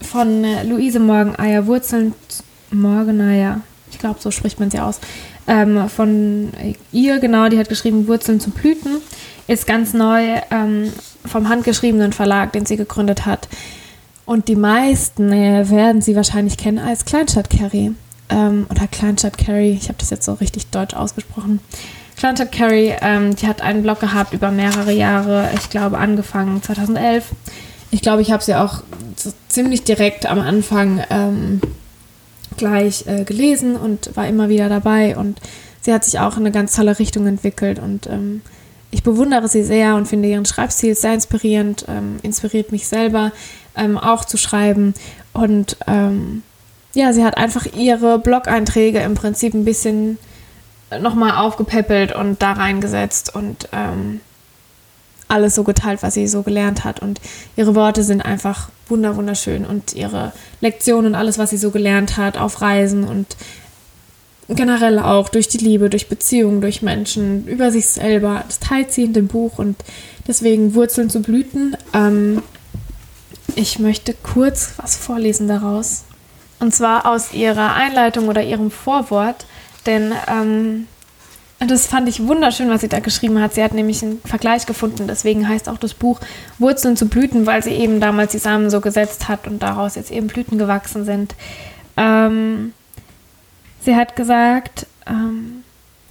von 0.00 0.44
Luise 0.68 0.98
Morgeneier, 0.98 1.66
Wurzeln 1.66 2.14
Morgeneier, 2.70 3.60
ich 3.90 3.98
glaube, 3.98 4.18
so 4.20 4.30
spricht 4.30 4.60
man 4.60 4.70
sie 4.70 4.80
aus, 4.80 5.00
ähm, 5.46 5.88
von 5.88 6.52
ihr, 6.92 7.18
genau, 7.18 7.48
die 7.48 7.58
hat 7.58 7.68
geschrieben 7.68 8.06
Wurzeln 8.06 8.40
zu 8.40 8.50
Blüten, 8.50 8.98
ist 9.46 9.66
ganz 9.66 9.92
neu 9.92 10.40
ähm, 10.50 10.92
vom 11.24 11.48
handgeschriebenen 11.48 12.12
Verlag, 12.12 12.52
den 12.52 12.66
sie 12.66 12.76
gegründet 12.76 13.26
hat. 13.26 13.48
Und 14.26 14.48
die 14.48 14.56
meisten 14.56 15.32
äh, 15.32 15.68
werden 15.68 16.00
sie 16.00 16.16
wahrscheinlich 16.16 16.56
kennen 16.56 16.78
als 16.78 17.04
Kleinstadt 17.04 17.50
Carrie. 17.50 17.92
Ähm, 18.30 18.66
oder 18.70 18.86
Kleinstadt 18.86 19.36
Carrie, 19.36 19.72
ich 19.72 19.88
habe 19.88 19.98
das 19.98 20.10
jetzt 20.10 20.24
so 20.24 20.34
richtig 20.34 20.68
deutsch 20.68 20.94
ausgesprochen. 20.94 21.60
Kleinstadt 22.16 22.52
Carrie, 22.52 22.94
ähm, 23.02 23.36
die 23.36 23.46
hat 23.46 23.60
einen 23.60 23.82
Blog 23.82 24.00
gehabt 24.00 24.32
über 24.32 24.50
mehrere 24.50 24.92
Jahre, 24.92 25.50
ich 25.56 25.68
glaube 25.68 25.98
angefangen 25.98 26.62
2011. 26.62 27.26
Ich 27.90 28.00
glaube, 28.00 28.22
ich 28.22 28.32
habe 28.32 28.42
sie 28.42 28.54
auch 28.54 28.82
so 29.16 29.32
ziemlich 29.48 29.84
direkt 29.84 30.26
am 30.26 30.40
Anfang 30.40 31.04
ähm, 31.10 31.60
gleich 32.56 33.06
äh, 33.06 33.24
gelesen 33.24 33.76
und 33.76 34.16
war 34.16 34.26
immer 34.26 34.48
wieder 34.48 34.68
dabei. 34.68 35.16
Und 35.16 35.40
sie 35.80 35.92
hat 35.92 36.04
sich 36.04 36.18
auch 36.18 36.36
in 36.36 36.42
eine 36.42 36.52
ganz 36.52 36.74
tolle 36.74 36.98
Richtung 36.98 37.26
entwickelt 37.26 37.78
und 37.78 38.06
ähm, 38.06 38.42
ich 38.94 39.02
bewundere 39.02 39.48
sie 39.48 39.64
sehr 39.64 39.96
und 39.96 40.06
finde 40.06 40.28
ihren 40.28 40.44
Schreibstil 40.44 40.94
sehr 40.94 41.14
inspirierend, 41.14 41.84
ähm, 41.88 42.18
inspiriert 42.22 42.70
mich 42.70 42.86
selber 42.86 43.32
ähm, 43.76 43.98
auch 43.98 44.24
zu 44.24 44.36
schreiben. 44.36 44.94
Und 45.32 45.76
ähm, 45.88 46.44
ja, 46.94 47.12
sie 47.12 47.24
hat 47.24 47.36
einfach 47.36 47.66
ihre 47.74 48.20
Blog-Einträge 48.20 49.00
im 49.00 49.14
Prinzip 49.14 49.52
ein 49.52 49.64
bisschen 49.64 50.18
nochmal 51.00 51.32
aufgepäppelt 51.44 52.14
und 52.14 52.40
da 52.40 52.52
reingesetzt 52.52 53.34
und 53.34 53.68
ähm, 53.72 54.20
alles 55.34 55.54
so 55.54 55.64
geteilt, 55.64 56.02
was 56.02 56.14
sie 56.14 56.26
so 56.26 56.42
gelernt 56.42 56.84
hat. 56.84 57.00
Und 57.00 57.20
ihre 57.56 57.74
Worte 57.74 58.02
sind 58.02 58.22
einfach 58.22 58.70
wunderschön 58.88 59.64
und 59.66 59.94
ihre 59.94 60.32
Lektionen 60.60 61.06
und 61.06 61.14
alles, 61.14 61.38
was 61.38 61.50
sie 61.50 61.56
so 61.56 61.70
gelernt 61.70 62.16
hat 62.16 62.38
auf 62.38 62.60
Reisen 62.60 63.04
und 63.04 63.36
generell 64.48 64.98
auch 64.98 65.28
durch 65.28 65.48
die 65.48 65.58
Liebe, 65.58 65.90
durch 65.90 66.08
Beziehungen, 66.08 66.60
durch 66.60 66.82
Menschen, 66.82 67.46
über 67.46 67.70
sich 67.70 67.86
selber. 67.86 68.44
Das 68.46 68.60
teilt 68.60 68.92
sie 68.92 69.04
in 69.04 69.12
dem 69.12 69.26
Buch 69.26 69.58
und 69.58 69.76
deswegen 70.26 70.74
Wurzeln 70.74 71.10
zu 71.10 71.22
Blüten. 71.22 71.76
Ähm, 71.92 72.42
ich 73.56 73.78
möchte 73.78 74.14
kurz 74.14 74.74
was 74.76 74.96
vorlesen 74.96 75.48
daraus. 75.48 76.04
Und 76.60 76.74
zwar 76.74 77.06
aus 77.06 77.32
ihrer 77.32 77.74
Einleitung 77.74 78.28
oder 78.28 78.42
ihrem 78.42 78.70
Vorwort. 78.70 79.46
Denn 79.86 80.12
ähm, 80.28 80.86
das 81.66 81.86
fand 81.86 82.08
ich 82.08 82.26
wunderschön, 82.26 82.70
was 82.70 82.80
sie 82.80 82.88
da 82.88 83.00
geschrieben 83.00 83.40
hat. 83.40 83.54
Sie 83.54 83.62
hat 83.62 83.74
nämlich 83.74 84.02
einen 84.02 84.20
Vergleich 84.24 84.66
gefunden. 84.66 85.06
Deswegen 85.08 85.48
heißt 85.48 85.68
auch 85.68 85.78
das 85.78 85.94
Buch 85.94 86.20
Wurzeln 86.58 86.96
zu 86.96 87.08
Blüten, 87.08 87.46
weil 87.46 87.62
sie 87.62 87.72
eben 87.72 88.00
damals 88.00 88.32
die 88.32 88.38
Samen 88.38 88.70
so 88.70 88.80
gesetzt 88.80 89.28
hat 89.28 89.46
und 89.46 89.62
daraus 89.62 89.96
jetzt 89.96 90.10
eben 90.10 90.26
Blüten 90.26 90.58
gewachsen 90.58 91.04
sind. 91.04 91.34
Ähm, 91.96 92.72
sie 93.80 93.96
hat 93.96 94.16
gesagt, 94.16 94.86
ähm, 95.06 95.63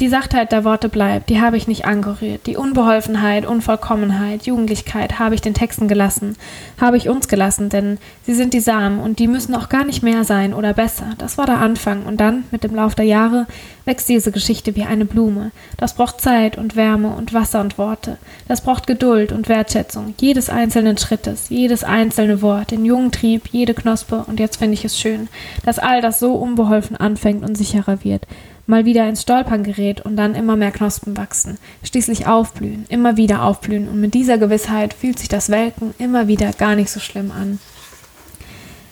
die 0.04 0.10
Sachtheit 0.10 0.52
der 0.52 0.66
Worte 0.66 0.90
bleibt, 0.90 1.30
die 1.30 1.40
habe 1.40 1.56
ich 1.56 1.70
nicht 1.70 1.86
angerührt. 1.86 2.46
Die 2.46 2.58
Unbeholfenheit, 2.58 3.46
Unvollkommenheit, 3.46 4.46
Jugendlichkeit 4.46 5.18
habe 5.18 5.34
ich 5.34 5.40
den 5.40 5.54
Texten 5.54 5.88
gelassen, 5.88 6.36
habe 6.78 6.98
ich 6.98 7.08
uns 7.08 7.30
gelassen, 7.30 7.70
denn 7.70 7.98
sie 8.26 8.34
sind 8.34 8.54
die 8.54 8.60
Samen 8.60 9.00
und 9.00 9.20
die 9.20 9.28
müssen 9.28 9.56
auch 9.56 9.70
gar 9.70 9.86
nicht 9.86 10.04
mehr 10.04 10.26
sein 10.26 10.54
oder 10.54 10.74
besser. 10.74 11.12
Das 11.20 11.38
war 11.38 11.46
der 11.46 11.60
Anfang 11.60 12.04
und 12.04 12.20
dann, 12.20 12.44
mit 12.52 12.66
dem 12.66 12.76
Lauf 12.76 12.96
der 12.96 13.06
Jahre, 13.06 13.48
wächst 13.86 14.10
diese 14.10 14.34
Geschichte 14.34 14.76
wie 14.76 14.84
eine 14.84 15.06
Blume. 15.06 15.52
Das 15.78 15.94
braucht 15.94 16.20
Zeit 16.20 16.58
und 16.58 16.76
Wärme 16.76 17.16
und 17.16 17.34
Wasser 17.34 17.62
und 17.62 17.78
Worte. 17.78 18.18
Das 18.50 18.60
braucht 18.60 18.88
Geduld 18.88 19.32
und 19.32 19.48
Wertschätzung, 19.48 20.16
jedes 20.20 20.50
einzelnen 20.50 20.98
Schrittes, 20.98 21.48
jedes 21.48 21.86
einzelne 21.86 22.42
Wort, 22.42 22.72
den 22.72 22.84
jungen 22.84 23.14
Trieb, 23.14 23.48
jede 23.54 23.74
Knospe 23.74 24.26
und 24.28 24.42
jetzt 24.42 24.58
finde 24.58 24.74
ich 24.74 24.84
es 24.84 25.00
schön, 25.00 25.30
dass 25.64 25.80
all 25.80 26.02
das 26.02 26.20
so 26.20 26.34
unbeholfen 26.34 26.98
anfängt 26.98 27.48
und 27.48 27.56
sicherer 27.56 28.04
wird 28.04 28.28
mal 28.65 28.86
wieder 28.86 29.08
ins 29.08 29.22
Stolpern 29.22 29.63
gerät 29.63 30.01
und 30.01 30.15
dann 30.15 30.36
immer 30.36 30.55
mehr 30.55 30.72
Knospen 30.72 31.17
wachsen, 31.17 31.58
schließlich 31.84 32.27
aufblühen, 32.27 32.86
immer 32.89 33.17
wieder 33.17 33.43
aufblühen 33.43 33.89
und 33.89 34.00
mit 34.00 34.13
dieser 34.13 34.38
Gewissheit 34.38 34.93
fühlt 34.93 35.20
sich 35.20 35.27
das 35.27 35.50
Welken 35.50 35.93
immer 35.98 36.27
wieder 36.27 36.51
gar 36.53 36.75
nicht 36.75 36.89
so 36.89 37.00
schlimm 37.00 37.32
an. 37.32 37.60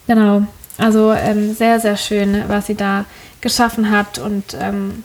Genau, 0.07 0.43
also 0.77 1.13
ähm, 1.13 1.53
sehr, 1.53 1.79
sehr 1.79 1.95
schön, 1.95 2.43
was 2.47 2.67
sie 2.67 2.75
da 2.75 3.05
geschaffen 3.39 3.91
hat 3.91 4.19
und 4.19 4.57
ähm, 4.59 5.03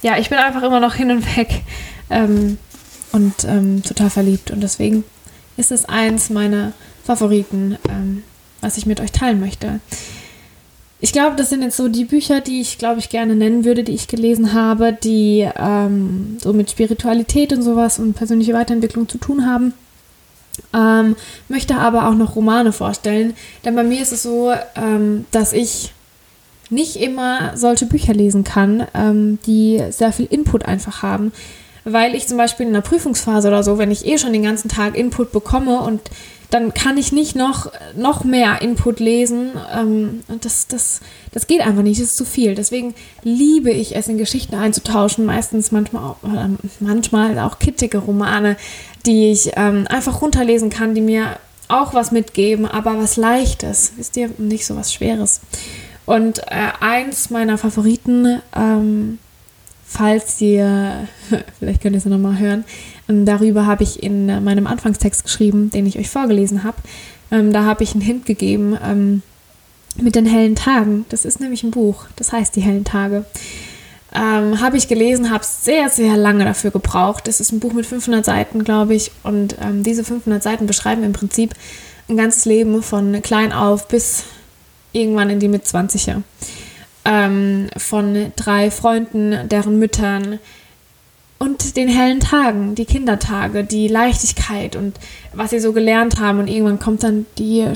ja, 0.00 0.16
ich 0.18 0.30
bin 0.30 0.38
einfach 0.38 0.62
immer 0.62 0.80
noch 0.80 0.94
hin 0.94 1.10
und 1.10 1.36
weg 1.36 1.62
ähm, 2.10 2.58
und 3.12 3.44
ähm, 3.44 3.82
total 3.82 4.10
verliebt 4.10 4.50
und 4.50 4.60
deswegen 4.60 5.04
ist 5.56 5.70
es 5.70 5.84
eins 5.84 6.30
meiner 6.30 6.72
Favoriten, 7.04 7.76
ähm, 7.88 8.22
was 8.60 8.78
ich 8.78 8.86
mit 8.86 9.00
euch 9.00 9.12
teilen 9.12 9.40
möchte. 9.40 9.80
Ich 11.04 11.12
glaube, 11.12 11.34
das 11.34 11.50
sind 11.50 11.62
jetzt 11.62 11.76
so 11.76 11.88
die 11.88 12.04
Bücher, 12.04 12.40
die 12.40 12.60
ich, 12.60 12.78
glaube 12.78 13.00
ich, 13.00 13.08
gerne 13.08 13.34
nennen 13.34 13.64
würde, 13.64 13.82
die 13.82 13.92
ich 13.92 14.06
gelesen 14.06 14.52
habe, 14.52 14.92
die 14.92 15.48
ähm, 15.56 16.38
so 16.40 16.52
mit 16.52 16.70
Spiritualität 16.70 17.52
und 17.52 17.62
sowas 17.62 17.98
und 17.98 18.14
persönliche 18.14 18.54
Weiterentwicklung 18.54 19.08
zu 19.08 19.18
tun 19.18 19.44
haben. 19.44 19.74
Ähm, 20.72 21.16
möchte 21.48 21.74
aber 21.74 22.06
auch 22.06 22.14
noch 22.14 22.36
Romane 22.36 22.70
vorstellen, 22.70 23.34
denn 23.64 23.74
bei 23.74 23.82
mir 23.82 24.00
ist 24.00 24.12
es 24.12 24.22
so, 24.22 24.52
ähm, 24.76 25.26
dass 25.32 25.52
ich 25.52 25.92
nicht 26.70 26.94
immer 26.94 27.56
solche 27.56 27.86
Bücher 27.86 28.14
lesen 28.14 28.44
kann, 28.44 28.86
ähm, 28.94 29.40
die 29.44 29.82
sehr 29.90 30.12
viel 30.12 30.26
Input 30.26 30.66
einfach 30.66 31.02
haben. 31.02 31.32
Weil 31.84 32.14
ich 32.14 32.28
zum 32.28 32.36
Beispiel 32.36 32.66
in 32.66 32.72
einer 32.72 32.82
Prüfungsphase 32.82 33.48
oder 33.48 33.62
so, 33.62 33.78
wenn 33.78 33.90
ich 33.90 34.06
eh 34.06 34.18
schon 34.18 34.32
den 34.32 34.42
ganzen 34.42 34.68
Tag 34.68 34.96
Input 34.96 35.32
bekomme 35.32 35.80
und 35.80 36.00
dann 36.52 36.74
kann 36.74 36.98
ich 36.98 37.12
nicht 37.12 37.34
noch, 37.34 37.72
noch 37.96 38.24
mehr 38.24 38.60
Input 38.60 39.00
lesen. 39.00 39.52
Ähm, 39.74 40.22
und 40.28 40.44
das, 40.44 40.66
das, 40.66 41.00
das 41.32 41.46
geht 41.46 41.62
einfach 41.62 41.82
nicht, 41.82 41.98
das 41.98 42.08
ist 42.08 42.16
zu 42.18 42.26
viel. 42.26 42.54
Deswegen 42.54 42.94
liebe 43.22 43.70
ich 43.70 43.96
es, 43.96 44.06
in 44.06 44.18
Geschichten 44.18 44.54
einzutauschen. 44.54 45.24
Meistens 45.24 45.72
manchmal 45.72 46.04
auch, 46.04 46.16
äh, 46.24 46.48
manchmal 46.80 47.38
auch 47.38 47.58
kittige 47.58 47.98
Romane, 47.98 48.56
die 49.06 49.30
ich 49.30 49.52
ähm, 49.56 49.86
einfach 49.88 50.20
runterlesen 50.20 50.68
kann, 50.68 50.94
die 50.94 51.00
mir 51.00 51.38
auch 51.68 51.94
was 51.94 52.12
mitgeben, 52.12 52.66
aber 52.66 52.98
was 52.98 53.16
Leichtes. 53.16 53.94
Wisst 53.96 54.18
ihr, 54.18 54.28
nicht 54.36 54.66
so 54.66 54.76
was 54.76 54.92
Schweres. 54.92 55.40
Und 56.04 56.40
äh, 56.40 56.68
eins 56.80 57.30
meiner 57.30 57.56
Favoriten, 57.56 58.42
ähm, 58.54 59.18
falls 59.92 60.40
ihr, 60.40 61.08
vielleicht 61.58 61.82
könnt 61.82 61.94
ihr 61.94 61.98
es 61.98 62.04
nochmal 62.04 62.38
hören, 62.38 62.64
ähm, 63.08 63.26
darüber 63.26 63.66
habe 63.66 63.82
ich 63.82 64.02
in 64.02 64.28
äh, 64.28 64.40
meinem 64.40 64.66
Anfangstext 64.66 65.24
geschrieben, 65.24 65.70
den 65.70 65.86
ich 65.86 65.98
euch 65.98 66.08
vorgelesen 66.08 66.64
habe. 66.64 66.76
Ähm, 67.30 67.52
da 67.52 67.64
habe 67.64 67.84
ich 67.84 67.92
einen 67.92 68.00
Hint 68.00 68.26
gegeben 68.26 68.76
ähm, 68.82 69.22
mit 69.96 70.14
den 70.14 70.26
hellen 70.26 70.56
Tagen. 70.56 71.04
Das 71.10 71.24
ist 71.24 71.40
nämlich 71.40 71.62
ein 71.62 71.70
Buch, 71.70 72.06
das 72.16 72.32
heißt 72.32 72.56
die 72.56 72.62
hellen 72.62 72.84
Tage. 72.84 73.24
Habe 74.14 74.76
ich 74.76 74.88
gelesen, 74.88 75.30
habe 75.30 75.42
sehr, 75.42 75.88
sehr 75.88 76.18
lange 76.18 76.44
dafür 76.44 76.70
gebraucht. 76.70 77.28
Es 77.28 77.40
ist 77.40 77.50
ein 77.50 77.60
Buch 77.60 77.72
mit 77.72 77.86
500 77.86 78.22
Seiten, 78.22 78.62
glaube 78.62 78.94
ich. 78.94 79.10
Und 79.22 79.56
diese 79.86 80.04
500 80.04 80.42
Seiten 80.42 80.66
beschreiben 80.66 81.02
im 81.02 81.14
Prinzip 81.14 81.54
ein 82.10 82.18
ganzes 82.18 82.44
Leben 82.44 82.82
von 82.82 83.22
klein 83.22 83.54
auf 83.54 83.88
bis 83.88 84.24
irgendwann 84.92 85.30
in 85.30 85.40
die 85.40 85.48
Mitzwanziger. 85.48 86.22
Ähm, 87.04 87.68
von 87.76 88.32
drei 88.36 88.70
Freunden, 88.70 89.48
deren 89.48 89.78
Müttern, 89.78 90.38
und 91.42 91.76
den 91.76 91.88
hellen 91.88 92.20
Tagen, 92.20 92.76
die 92.76 92.84
Kindertage, 92.84 93.64
die 93.64 93.88
Leichtigkeit 93.88 94.76
und 94.76 94.94
was 95.32 95.50
sie 95.50 95.58
so 95.58 95.72
gelernt 95.72 96.20
haben. 96.20 96.38
Und 96.38 96.46
irgendwann 96.46 96.78
kommt 96.78 97.02
dann 97.02 97.26
die 97.36 97.66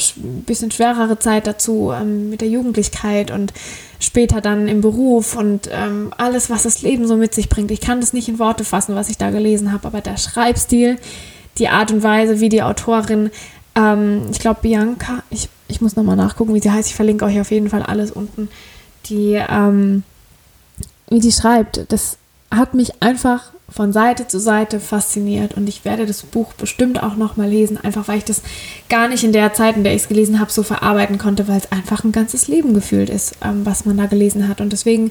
bisschen 0.46 0.70
schwerere 0.70 1.18
Zeit 1.18 1.48
dazu 1.48 1.92
ähm, 1.92 2.30
mit 2.30 2.42
der 2.42 2.48
Jugendlichkeit 2.48 3.32
und 3.32 3.52
später 3.98 4.40
dann 4.40 4.68
im 4.68 4.82
Beruf 4.82 5.34
und 5.34 5.68
ähm, 5.72 6.12
alles, 6.16 6.48
was 6.48 6.62
das 6.62 6.82
Leben 6.82 7.08
so 7.08 7.16
mit 7.16 7.34
sich 7.34 7.48
bringt. 7.48 7.72
Ich 7.72 7.80
kann 7.80 8.00
das 8.00 8.12
nicht 8.12 8.28
in 8.28 8.38
Worte 8.38 8.62
fassen, 8.62 8.94
was 8.94 9.08
ich 9.08 9.18
da 9.18 9.30
gelesen 9.30 9.72
habe, 9.72 9.88
aber 9.88 10.00
der 10.00 10.16
Schreibstil, 10.16 10.96
die 11.58 11.66
Art 11.66 11.90
und 11.90 12.04
Weise, 12.04 12.38
wie 12.38 12.48
die 12.48 12.62
Autorin, 12.62 13.30
ähm, 13.74 14.26
ich 14.30 14.38
glaube 14.38 14.60
Bianca, 14.62 15.24
ich, 15.30 15.48
ich 15.66 15.80
muss 15.80 15.96
nochmal 15.96 16.14
nachgucken, 16.14 16.54
wie 16.54 16.60
sie 16.60 16.70
heißt, 16.70 16.90
ich 16.90 16.94
verlinke 16.94 17.24
euch 17.24 17.40
auf 17.40 17.50
jeden 17.50 17.68
Fall 17.68 17.82
alles 17.82 18.12
unten, 18.12 18.48
die, 19.08 19.34
ähm, 19.48 20.02
wie 21.08 21.20
die 21.20 21.32
schreibt, 21.32 21.90
das 21.92 22.18
hat 22.50 22.74
mich 22.74 23.02
einfach 23.02 23.52
von 23.68 23.92
Seite 23.92 24.28
zu 24.28 24.38
Seite 24.38 24.78
fasziniert. 24.80 25.54
Und 25.54 25.68
ich 25.68 25.84
werde 25.84 26.06
das 26.06 26.22
Buch 26.22 26.52
bestimmt 26.54 27.02
auch 27.02 27.16
noch 27.16 27.36
mal 27.36 27.48
lesen, 27.48 27.78
einfach 27.82 28.08
weil 28.08 28.18
ich 28.18 28.24
das 28.24 28.42
gar 28.88 29.08
nicht 29.08 29.24
in 29.24 29.32
der 29.32 29.52
Zeit, 29.54 29.76
in 29.76 29.84
der 29.84 29.94
ich 29.94 30.02
es 30.02 30.08
gelesen 30.08 30.38
habe, 30.38 30.52
so 30.52 30.62
verarbeiten 30.62 31.18
konnte, 31.18 31.48
weil 31.48 31.58
es 31.58 31.72
einfach 31.72 32.04
ein 32.04 32.12
ganzes 32.12 32.48
Leben 32.48 32.74
gefühlt 32.74 33.10
ist, 33.10 33.34
ähm, 33.42 33.66
was 33.66 33.84
man 33.84 33.96
da 33.96 34.06
gelesen 34.06 34.48
hat. 34.48 34.60
Und 34.60 34.72
deswegen 34.72 35.10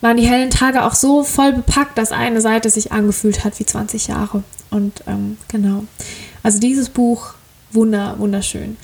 waren 0.00 0.16
die 0.16 0.26
hellen 0.26 0.50
Tage 0.50 0.84
auch 0.84 0.94
so 0.94 1.24
voll 1.24 1.52
bepackt, 1.52 1.98
dass 1.98 2.12
eine 2.12 2.40
Seite 2.40 2.70
sich 2.70 2.92
angefühlt 2.92 3.44
hat 3.44 3.58
wie 3.58 3.66
20 3.66 4.06
Jahre. 4.06 4.42
Und 4.70 5.02
ähm, 5.06 5.36
genau, 5.48 5.84
also 6.42 6.58
dieses 6.60 6.88
Buch 6.88 7.34
wunder 7.72 8.14
wunderschön. 8.18 8.76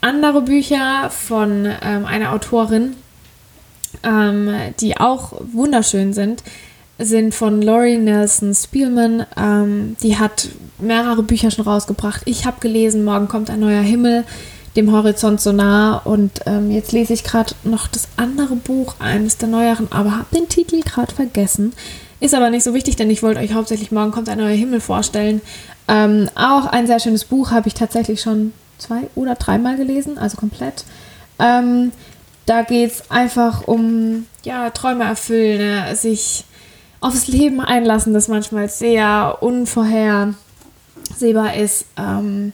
Andere 0.00 0.42
Bücher 0.42 1.10
von 1.10 1.66
ähm, 1.82 2.06
einer 2.06 2.32
Autorin, 2.32 2.96
ähm, 4.04 4.54
die 4.80 4.96
auch 4.98 5.32
wunderschön 5.52 6.12
sind, 6.12 6.42
sind 6.98 7.34
von 7.34 7.60
Laurie 7.60 7.96
Nelson 7.96 8.54
Spielman. 8.54 9.26
Ähm, 9.36 9.96
die 10.02 10.18
hat 10.18 10.48
mehrere 10.78 11.22
Bücher 11.22 11.50
schon 11.50 11.64
rausgebracht. 11.64 12.22
Ich 12.24 12.46
habe 12.46 12.60
gelesen, 12.60 13.04
morgen 13.04 13.28
kommt 13.28 13.50
ein 13.50 13.60
neuer 13.60 13.82
Himmel, 13.82 14.24
dem 14.76 14.92
Horizont 14.92 15.40
so 15.40 15.52
nah. 15.52 15.98
Und 15.98 16.40
ähm, 16.46 16.70
jetzt 16.70 16.92
lese 16.92 17.12
ich 17.12 17.24
gerade 17.24 17.54
noch 17.64 17.88
das 17.88 18.08
andere 18.16 18.56
Buch, 18.56 18.94
eines 18.98 19.38
der 19.38 19.48
neueren, 19.48 19.88
aber 19.90 20.12
habe 20.12 20.34
den 20.34 20.48
Titel 20.48 20.82
gerade 20.82 21.14
vergessen. 21.14 21.72
Ist 22.20 22.34
aber 22.34 22.50
nicht 22.50 22.64
so 22.64 22.74
wichtig, 22.74 22.96
denn 22.96 23.10
ich 23.10 23.22
wollte 23.22 23.40
euch 23.40 23.54
hauptsächlich 23.54 23.90
morgen 23.90 24.12
kommt 24.12 24.28
ein 24.28 24.38
neuer 24.38 24.56
Himmel 24.56 24.80
vorstellen. 24.80 25.40
Ähm, 25.88 26.30
auch 26.34 26.66
ein 26.66 26.86
sehr 26.86 27.00
schönes 27.00 27.24
Buch 27.24 27.50
habe 27.50 27.68
ich 27.68 27.74
tatsächlich 27.74 28.20
schon 28.20 28.52
zwei 28.78 29.08
oder 29.14 29.34
dreimal 29.34 29.76
gelesen, 29.76 30.16
also 30.16 30.36
komplett. 30.36 30.84
Ähm, 31.38 31.92
da 32.46 32.62
geht 32.62 32.92
es 32.92 33.10
einfach 33.10 33.66
um 33.66 34.26
ja, 34.42 34.70
Träume 34.70 35.04
erfüllen, 35.04 35.58
ne? 35.58 35.96
sich 35.96 36.44
aufs 37.00 37.26
Leben 37.26 37.60
einlassen, 37.60 38.14
das 38.14 38.28
manchmal 38.28 38.68
sehr 38.68 39.38
unvorhersehbar 39.40 40.36
ist. 41.56 41.86
Ähm, 41.98 42.52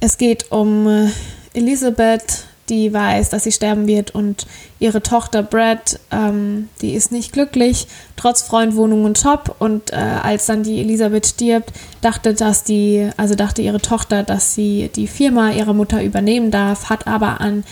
es 0.00 0.18
geht 0.18 0.50
um 0.50 0.88
äh, 0.88 1.10
Elisabeth, 1.54 2.46
die 2.68 2.92
weiß, 2.92 3.30
dass 3.30 3.44
sie 3.44 3.52
sterben 3.52 3.86
wird 3.86 4.12
und 4.14 4.46
ihre 4.78 5.02
Tochter 5.02 5.42
Brad, 5.42 6.00
ähm, 6.10 6.68
die 6.80 6.94
ist 6.94 7.12
nicht 7.12 7.32
glücklich, 7.32 7.86
trotz 8.16 8.42
Freund, 8.42 8.74
Wohnung 8.74 9.04
und 9.04 9.22
Job. 9.22 9.56
Und 9.58 9.92
äh, 9.92 9.96
als 9.96 10.46
dann 10.46 10.62
die 10.62 10.80
Elisabeth 10.80 11.26
stirbt, 11.26 11.72
dachte, 12.00 12.34
dass 12.34 12.64
die, 12.64 13.10
also 13.16 13.34
dachte 13.34 13.62
ihre 13.62 13.80
Tochter, 13.80 14.22
dass 14.22 14.54
sie 14.54 14.90
die 14.94 15.06
Firma 15.06 15.50
ihrer 15.50 15.74
Mutter 15.74 16.02
übernehmen 16.02 16.50
darf, 16.50 16.90
hat 16.90 17.06
aber 17.06 17.40
an 17.40 17.64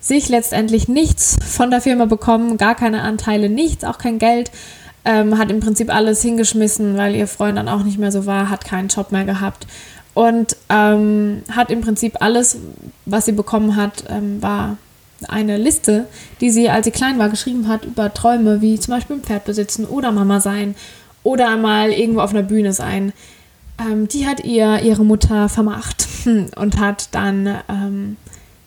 sich 0.00 0.28
letztendlich 0.28 0.88
nichts 0.88 1.36
von 1.46 1.70
der 1.70 1.80
Firma 1.80 2.06
bekommen, 2.06 2.56
gar 2.56 2.74
keine 2.74 3.02
Anteile, 3.02 3.48
nichts, 3.48 3.84
auch 3.84 3.98
kein 3.98 4.18
Geld 4.18 4.50
ähm, 5.04 5.38
hat 5.38 5.50
im 5.50 5.60
Prinzip 5.60 5.92
alles 5.94 6.22
hingeschmissen, 6.22 6.96
weil 6.96 7.14
ihr 7.14 7.26
Freund 7.26 7.56
dann 7.56 7.68
auch 7.68 7.82
nicht 7.82 7.98
mehr 7.98 8.12
so 8.12 8.26
war, 8.26 8.50
hat 8.50 8.64
keinen 8.64 8.88
Job 8.88 9.12
mehr 9.12 9.24
gehabt 9.24 9.66
und 10.14 10.56
ähm, 10.68 11.42
hat 11.54 11.70
im 11.70 11.80
Prinzip 11.80 12.20
alles, 12.20 12.58
was 13.06 13.24
sie 13.24 13.32
bekommen 13.32 13.76
hat, 13.76 14.04
ähm, 14.08 14.42
war 14.42 14.76
eine 15.28 15.56
Liste, 15.56 16.06
die 16.40 16.50
sie, 16.50 16.70
als 16.70 16.86
sie 16.86 16.90
klein 16.90 17.18
war, 17.18 17.28
geschrieben 17.28 17.68
hat 17.68 17.84
über 17.84 18.12
Träume, 18.12 18.60
wie 18.60 18.78
zum 18.78 18.94
Beispiel 18.94 19.16
ein 19.16 19.22
Pferd 19.22 19.44
besitzen 19.44 19.84
oder 19.84 20.12
Mama 20.12 20.40
sein 20.40 20.74
oder 21.22 21.48
einmal 21.48 21.90
irgendwo 21.90 22.20
auf 22.20 22.30
einer 22.30 22.42
Bühne 22.42 22.72
sein. 22.72 23.12
Ähm, 23.78 24.08
die 24.08 24.26
hat 24.26 24.44
ihr 24.44 24.80
ihre 24.82 25.04
Mutter 25.04 25.48
vermacht 25.48 26.08
und 26.56 26.78
hat 26.78 27.08
dann 27.12 27.58
ähm, 27.68 28.16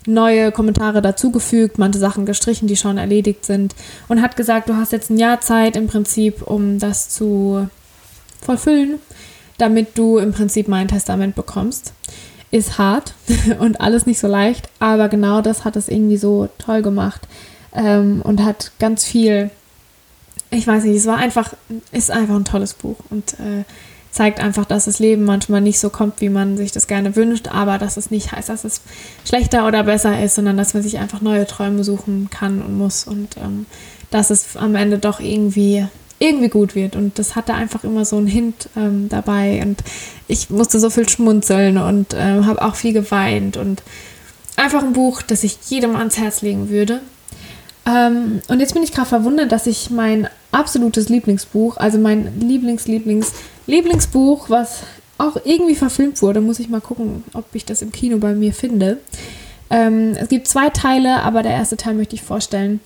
neue 0.05 0.51
Kommentare 0.51 1.01
dazugefügt, 1.01 1.77
manche 1.77 1.99
Sachen 1.99 2.25
gestrichen, 2.25 2.67
die 2.67 2.75
schon 2.75 2.97
erledigt 2.97 3.45
sind 3.45 3.75
und 4.07 4.21
hat 4.21 4.35
gesagt, 4.35 4.69
du 4.69 4.75
hast 4.75 4.91
jetzt 4.91 5.09
ein 5.09 5.17
Jahr 5.17 5.41
Zeit 5.41 5.75
im 5.75 5.87
Prinzip, 5.87 6.41
um 6.41 6.79
das 6.79 7.09
zu 7.09 7.67
vollfüllen, 8.41 8.99
damit 9.57 9.97
du 9.97 10.17
im 10.17 10.33
Prinzip 10.33 10.67
mein 10.67 10.87
Testament 10.87 11.35
bekommst. 11.35 11.93
Ist 12.51 12.77
hart 12.77 13.13
und 13.59 13.81
alles 13.81 14.05
nicht 14.05 14.19
so 14.19 14.27
leicht, 14.27 14.69
aber 14.79 15.09
genau 15.09 15.41
das 15.41 15.65
hat 15.65 15.75
es 15.75 15.87
irgendwie 15.87 16.17
so 16.17 16.49
toll 16.57 16.81
gemacht 16.81 17.27
ähm, 17.73 18.21
und 18.23 18.43
hat 18.43 18.71
ganz 18.79 19.05
viel, 19.05 19.49
ich 20.51 20.67
weiß 20.67 20.83
nicht, 20.83 20.97
es 20.97 21.05
war 21.05 21.17
einfach, 21.17 21.53
ist 21.91 22.11
einfach 22.11 22.35
ein 22.35 22.45
tolles 22.45 22.73
Buch 22.73 22.97
und 23.09 23.33
äh, 23.33 23.63
zeigt 24.13 24.39
einfach, 24.39 24.65
dass 24.65 24.85
das 24.85 24.99
Leben 24.99 25.25
manchmal 25.25 25.59
nicht 25.59 25.79
so 25.79 25.89
kommt, 25.89 26.21
wie 26.21 26.29
man 26.29 26.55
sich 26.55 26.71
das 26.71 26.87
gerne 26.87 27.15
wünscht, 27.15 27.47
aber 27.49 27.79
dass 27.79 27.97
es 27.97 28.11
nicht 28.11 28.31
heißt, 28.31 28.47
dass 28.47 28.63
es 28.63 28.81
schlechter 29.27 29.67
oder 29.67 29.83
besser 29.83 30.23
ist, 30.23 30.35
sondern 30.35 30.55
dass 30.55 30.73
man 30.73 30.83
sich 30.83 30.99
einfach 30.99 31.19
neue 31.19 31.47
Träume 31.47 31.83
suchen 31.83 32.29
kann 32.29 32.61
und 32.61 32.77
muss 32.77 33.05
und 33.05 33.35
ähm, 33.37 33.65
dass 34.11 34.29
es 34.29 34.55
am 34.55 34.75
Ende 34.75 34.99
doch 34.99 35.19
irgendwie 35.19 35.87
irgendwie 36.19 36.49
gut 36.49 36.75
wird. 36.75 36.95
Und 36.95 37.19
das 37.19 37.35
hatte 37.35 37.55
einfach 37.55 37.83
immer 37.83 38.05
so 38.05 38.17
einen 38.17 38.27
Hint 38.27 38.69
ähm, 38.77 39.09
dabei. 39.09 39.61
Und 39.61 39.83
ich 40.27 40.49
musste 40.49 40.79
so 40.79 40.89
viel 40.89 41.09
schmunzeln 41.09 41.77
und 41.77 42.15
ähm, 42.15 42.45
habe 42.45 42.61
auch 42.61 42.75
viel 42.75 42.93
geweint. 42.93 43.57
Und 43.57 43.83
einfach 44.55 44.83
ein 44.83 44.93
Buch, 44.93 45.21
das 45.21 45.43
ich 45.43 45.57
jedem 45.67 45.95
ans 45.95 46.17
Herz 46.17 46.41
legen 46.41 46.69
würde. 46.69 47.01
Ähm, 47.85 48.41
und 48.47 48.59
jetzt 48.59 48.73
bin 48.73 48.83
ich 48.83 48.93
gerade 48.93 49.09
verwundert, 49.09 49.51
dass 49.51 49.67
ich 49.67 49.89
mein 49.89 50.29
absolutes 50.51 51.09
Lieblingsbuch, 51.09 51.77
also 51.77 51.97
mein 51.97 52.39
Lieblings, 52.39 52.87
Lieblings, 52.87 53.33
Lieblingsbuch, 53.67 54.49
was 54.49 54.83
auch 55.17 55.37
irgendwie 55.43 55.75
verfilmt 55.75 56.21
wurde, 56.21 56.41
muss 56.41 56.59
ich 56.59 56.69
mal 56.69 56.81
gucken, 56.81 57.23
ob 57.33 57.45
ich 57.53 57.65
das 57.65 57.81
im 57.81 57.91
Kino 57.91 58.17
bei 58.17 58.33
mir 58.33 58.53
finde. 58.53 58.97
Ähm, 59.69 60.15
es 60.19 60.29
gibt 60.29 60.47
zwei 60.47 60.69
Teile, 60.69 61.23
aber 61.23 61.43
der 61.43 61.53
erste 61.53 61.77
Teil 61.77 61.93
möchte 61.93 62.15
ich 62.15 62.21
vorstellen. 62.21 62.79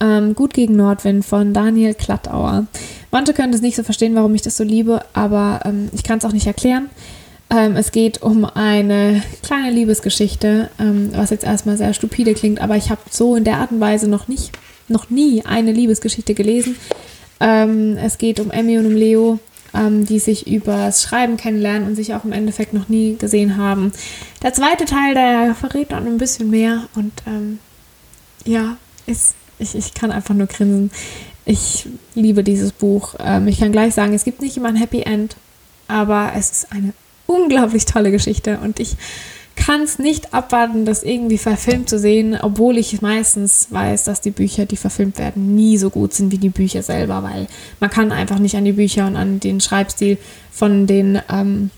Ähm, 0.00 0.34
Gut 0.34 0.54
gegen 0.54 0.76
Nordwind 0.76 1.24
von 1.24 1.52
Daniel 1.52 1.94
Klattauer. 1.94 2.66
Manche 3.10 3.32
können 3.32 3.52
das 3.52 3.60
nicht 3.60 3.76
so 3.76 3.82
verstehen, 3.82 4.14
warum 4.14 4.34
ich 4.34 4.42
das 4.42 4.56
so 4.56 4.64
liebe, 4.64 5.02
aber 5.12 5.60
ähm, 5.64 5.88
ich 5.92 6.02
kann 6.02 6.18
es 6.18 6.24
auch 6.24 6.32
nicht 6.32 6.46
erklären. 6.46 6.90
Ähm, 7.50 7.76
es 7.76 7.92
geht 7.92 8.22
um 8.22 8.44
eine 8.44 9.22
kleine 9.42 9.70
Liebesgeschichte, 9.70 10.70
ähm, 10.80 11.10
was 11.14 11.30
jetzt 11.30 11.44
erstmal 11.44 11.76
sehr 11.76 11.94
stupide 11.94 12.34
klingt, 12.34 12.60
aber 12.60 12.76
ich 12.76 12.90
habe 12.90 13.02
so 13.10 13.36
in 13.36 13.44
der 13.44 13.58
Art 13.58 13.70
und 13.70 13.80
Weise 13.80 14.08
noch 14.08 14.28
nicht, 14.28 14.52
noch 14.88 15.10
nie 15.10 15.44
eine 15.44 15.72
Liebesgeschichte 15.72 16.34
gelesen. 16.34 16.76
Ähm, 17.40 17.96
es 17.96 18.18
geht 18.18 18.40
um 18.40 18.50
Emmy 18.50 18.78
und 18.78 18.86
um 18.86 18.94
Leo, 18.94 19.38
ähm, 19.74 20.06
die 20.06 20.18
sich 20.18 20.46
übers 20.46 21.02
Schreiben 21.02 21.36
kennenlernen 21.36 21.88
und 21.88 21.96
sich 21.96 22.14
auch 22.14 22.24
im 22.24 22.32
Endeffekt 22.32 22.72
noch 22.72 22.88
nie 22.88 23.16
gesehen 23.16 23.56
haben. 23.56 23.92
Der 24.42 24.52
zweite 24.52 24.84
Teil, 24.84 25.14
der 25.14 25.54
verrät 25.54 25.92
dann 25.92 26.06
ein 26.06 26.18
bisschen 26.18 26.50
mehr 26.50 26.84
und 26.94 27.12
ähm, 27.26 27.58
ja, 28.44 28.76
ist, 29.06 29.34
ich, 29.58 29.74
ich 29.74 29.94
kann 29.94 30.12
einfach 30.12 30.34
nur 30.34 30.46
grinsen. 30.46 30.90
Ich 31.44 31.86
liebe 32.14 32.42
dieses 32.42 32.72
Buch. 32.72 33.14
Ähm, 33.18 33.48
ich 33.48 33.58
kann 33.58 33.72
gleich 33.72 33.94
sagen, 33.94 34.14
es 34.14 34.24
gibt 34.24 34.40
nicht 34.40 34.56
immer 34.56 34.68
ein 34.68 34.76
Happy 34.76 35.02
End, 35.02 35.36
aber 35.88 36.32
es 36.36 36.50
ist 36.50 36.72
eine 36.72 36.92
unglaublich 37.26 37.84
tolle 37.84 38.10
Geschichte 38.10 38.58
und 38.62 38.80
ich 38.80 38.96
kann 39.64 39.80
es 39.80 39.98
nicht 39.98 40.34
abwarten, 40.34 40.84
das 40.84 41.02
irgendwie 41.02 41.38
verfilmt 41.38 41.88
zu 41.88 41.98
sehen, 41.98 42.36
obwohl 42.38 42.76
ich 42.76 43.00
meistens 43.00 43.68
weiß, 43.70 44.04
dass 44.04 44.20
die 44.20 44.30
Bücher, 44.30 44.66
die 44.66 44.76
verfilmt 44.76 45.18
werden, 45.18 45.54
nie 45.54 45.78
so 45.78 45.88
gut 45.88 46.12
sind 46.12 46.30
wie 46.32 46.38
die 46.38 46.50
Bücher 46.50 46.82
selber, 46.82 47.22
weil 47.22 47.46
man 47.80 47.88
kann 47.88 48.12
einfach 48.12 48.38
nicht 48.38 48.56
an 48.56 48.66
die 48.66 48.72
Bücher 48.72 49.06
und 49.06 49.16
an 49.16 49.40
den 49.40 49.62
Schreibstil 49.62 50.18
von 50.50 50.86
den 50.86 51.18
ähm, 51.30 51.70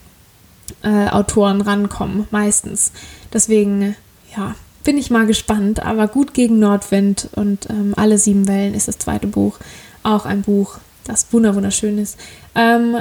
äh, 0.82 1.08
Autoren 1.10 1.60
rankommen, 1.60 2.26
meistens. 2.32 2.90
Deswegen, 3.32 3.94
ja, 4.36 4.56
bin 4.82 4.98
ich 4.98 5.12
mal 5.12 5.26
gespannt, 5.26 5.80
aber 5.84 6.08
gut 6.08 6.34
gegen 6.34 6.58
Nordwind 6.58 7.28
und 7.36 7.70
ähm, 7.70 7.94
alle 7.96 8.18
sieben 8.18 8.48
Wellen 8.48 8.74
ist 8.74 8.88
das 8.88 8.98
zweite 8.98 9.28
Buch. 9.28 9.58
Auch 10.02 10.26
ein 10.26 10.42
Buch, 10.42 10.78
das 11.04 11.32
wunderschön 11.32 11.98
ist. 11.98 12.18
Ähm, 12.56 12.96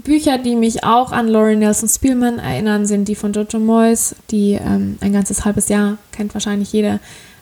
Bücher, 0.00 0.38
die 0.38 0.56
mich 0.56 0.84
auch 0.84 1.12
an 1.12 1.28
Laurie 1.28 1.56
Nelson 1.56 1.88
Spielman 1.88 2.38
erinnern, 2.38 2.86
sind 2.86 3.08
die 3.08 3.14
von 3.14 3.32
Jojo 3.32 3.58
Moyes, 3.58 4.14
die 4.30 4.52
ähm, 4.52 4.98
ein 5.00 5.12
ganzes 5.12 5.44
halbes 5.44 5.68
Jahr 5.68 5.98
kennt 6.12 6.34
wahrscheinlich 6.34 6.72
jeder 6.72 7.00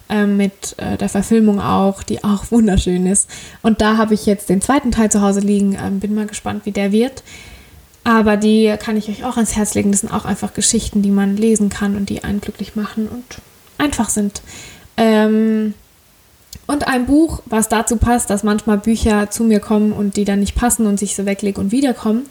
ähm, 0.09 0.37
mit 0.37 0.75
äh, 0.77 0.97
der 0.97 1.09
Verfilmung 1.09 1.61
auch, 1.61 2.03
die 2.03 2.23
auch 2.23 2.45
wunderschön 2.51 3.05
ist. 3.05 3.29
Und 3.61 3.81
da 3.81 3.97
habe 3.97 4.13
ich 4.13 4.25
jetzt 4.25 4.49
den 4.49 4.61
zweiten 4.61 4.91
Teil 4.91 5.11
zu 5.11 5.21
Hause 5.21 5.39
liegen, 5.39 5.77
ähm, 5.81 5.99
bin 5.99 6.15
mal 6.15 6.27
gespannt, 6.27 6.65
wie 6.65 6.71
der 6.71 6.91
wird. 6.91 7.23
Aber 8.03 8.37
die 8.37 8.73
kann 8.79 8.97
ich 8.97 9.09
euch 9.09 9.23
auch 9.23 9.35
ans 9.35 9.55
Herz 9.55 9.75
legen. 9.75 9.91
Das 9.91 10.01
sind 10.01 10.11
auch 10.11 10.25
einfach 10.25 10.53
Geschichten, 10.53 11.01
die 11.01 11.11
man 11.11 11.37
lesen 11.37 11.69
kann 11.69 11.95
und 11.95 12.09
die 12.09 12.23
einen 12.23 12.41
glücklich 12.41 12.75
machen 12.75 13.07
und 13.07 13.23
einfach 13.77 14.09
sind. 14.09 14.41
Ähm, 14.97 15.73
und 16.69 16.87
ein 16.87 17.07
Buch, 17.07 17.41
was 17.47 17.67
dazu 17.67 17.97
passt, 17.97 18.29
dass 18.29 18.43
manchmal 18.43 18.77
Bücher 18.77 19.31
zu 19.31 19.43
mir 19.43 19.59
kommen 19.59 19.91
und 19.91 20.17
die 20.17 20.23
dann 20.23 20.39
nicht 20.39 20.53
passen 20.53 20.85
und 20.85 20.99
sich 20.99 21.15
so 21.15 21.25
weglegen 21.25 21.63
und 21.63 21.71
wiederkommen. 21.71 22.27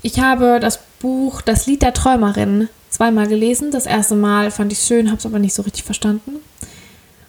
Ich 0.00 0.18
habe 0.18 0.60
das 0.60 0.80
Buch 0.98 1.42
Das 1.42 1.66
Lied 1.66 1.82
der 1.82 1.92
Träumerin 1.92 2.70
zweimal 2.88 3.26
gelesen. 3.26 3.70
Das 3.70 3.84
erste 3.84 4.14
Mal 4.14 4.50
fand 4.50 4.72
ich 4.72 4.78
es 4.78 4.86
schön, 4.86 5.08
habe 5.08 5.18
es 5.18 5.26
aber 5.26 5.38
nicht 5.38 5.52
so 5.52 5.60
richtig 5.60 5.84
verstanden. 5.84 6.36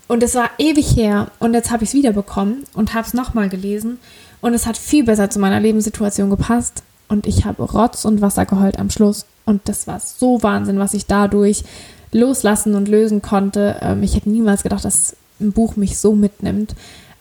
Und 0.08 0.24
es 0.24 0.36
war 0.36 0.50
ewig 0.58 0.96
her 0.96 1.32
und 1.40 1.54
jetzt 1.54 1.70
habe 1.70 1.84
ich 1.84 1.90
es 1.90 1.96
wiederbekommen 1.96 2.64
und 2.74 2.94
habe 2.94 3.06
es 3.06 3.14
nochmal 3.14 3.50
gelesen 3.50 4.00
und 4.40 4.54
es 4.54 4.66
hat 4.66 4.78
viel 4.78 5.04
besser 5.04 5.30
zu 5.30 5.40
meiner 5.40 5.60
Lebenssituation 5.60 6.30
gepasst 6.30 6.82
und 7.10 7.28
ich 7.28 7.44
habe 7.44 7.64
Rotz 7.64 8.06
und 8.06 8.22
Wasser 8.22 8.46
geheult 8.46 8.80
am 8.80 8.90
Schluss 8.90 9.26
und 9.44 9.68
das 9.68 9.86
war 9.86 10.00
so 10.00 10.42
Wahnsinn, 10.44 10.80
was 10.80 10.94
ich 10.94 11.08
dadurch 11.08 11.66
loslassen 12.14 12.74
und 12.76 12.88
lösen 12.88 13.22
konnte. 13.22 13.80
Ähm, 13.82 14.02
ich 14.02 14.16
hätte 14.16 14.30
niemals 14.30 14.64
gedacht, 14.64 14.86
dass 14.86 15.18
ein 15.40 15.52
Buch 15.52 15.76
mich 15.76 15.98
so 15.98 16.14
mitnimmt. 16.16 16.76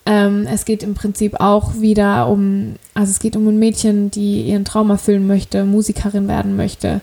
Ähm, 0.07 0.47
es 0.47 0.65
geht 0.65 0.85
im 0.85 0.95
Prinzip 0.95 1.41
auch 1.41 1.81
wieder 1.81 2.29
um, 2.29 2.77
also 2.95 3.11
es 3.11 3.19
geht 3.19 3.37
um 3.37 3.47
ein 3.49 3.59
Mädchen, 3.59 4.11
die 4.11 4.43
ihren 4.43 4.65
Traum 4.65 4.91
erfüllen 4.91 5.27
möchte, 5.27 5.65
Musikerin 5.65 6.29
werden 6.29 6.55
möchte 6.55 7.01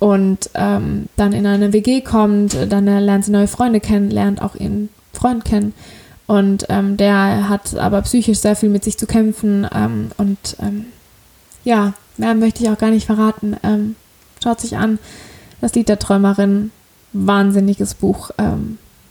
und 0.00 0.50
ähm, 0.54 1.06
dann 1.16 1.32
in 1.32 1.46
eine 1.46 1.72
WG 1.72 2.00
kommt, 2.00 2.56
dann 2.68 2.86
lernt 2.86 3.24
sie 3.24 3.30
neue 3.30 3.46
Freunde 3.46 3.78
kennen, 3.78 4.10
lernt 4.10 4.42
auch 4.42 4.56
ihren 4.56 4.88
Freund 5.12 5.44
kennen 5.44 5.74
und 6.26 6.66
ähm, 6.70 6.96
der 6.96 7.48
hat 7.48 7.76
aber 7.76 8.02
psychisch 8.02 8.38
sehr 8.38 8.56
viel 8.56 8.68
mit 8.68 8.82
sich 8.82 8.98
zu 8.98 9.06
kämpfen 9.06 9.68
ähm, 9.72 10.10
und 10.16 10.56
ähm, 10.60 10.86
ja, 11.62 11.92
mehr 12.16 12.34
möchte 12.34 12.64
ich 12.64 12.70
auch 12.70 12.78
gar 12.78 12.90
nicht 12.90 13.06
verraten. 13.06 13.56
Ähm, 13.62 13.94
schaut 14.42 14.60
sich 14.60 14.76
an, 14.76 14.98
das 15.60 15.74
Lied 15.74 15.88
der 15.88 15.98
Träumerin, 15.98 16.72
wahnsinniges 17.12 17.94
Buch, 17.94 18.30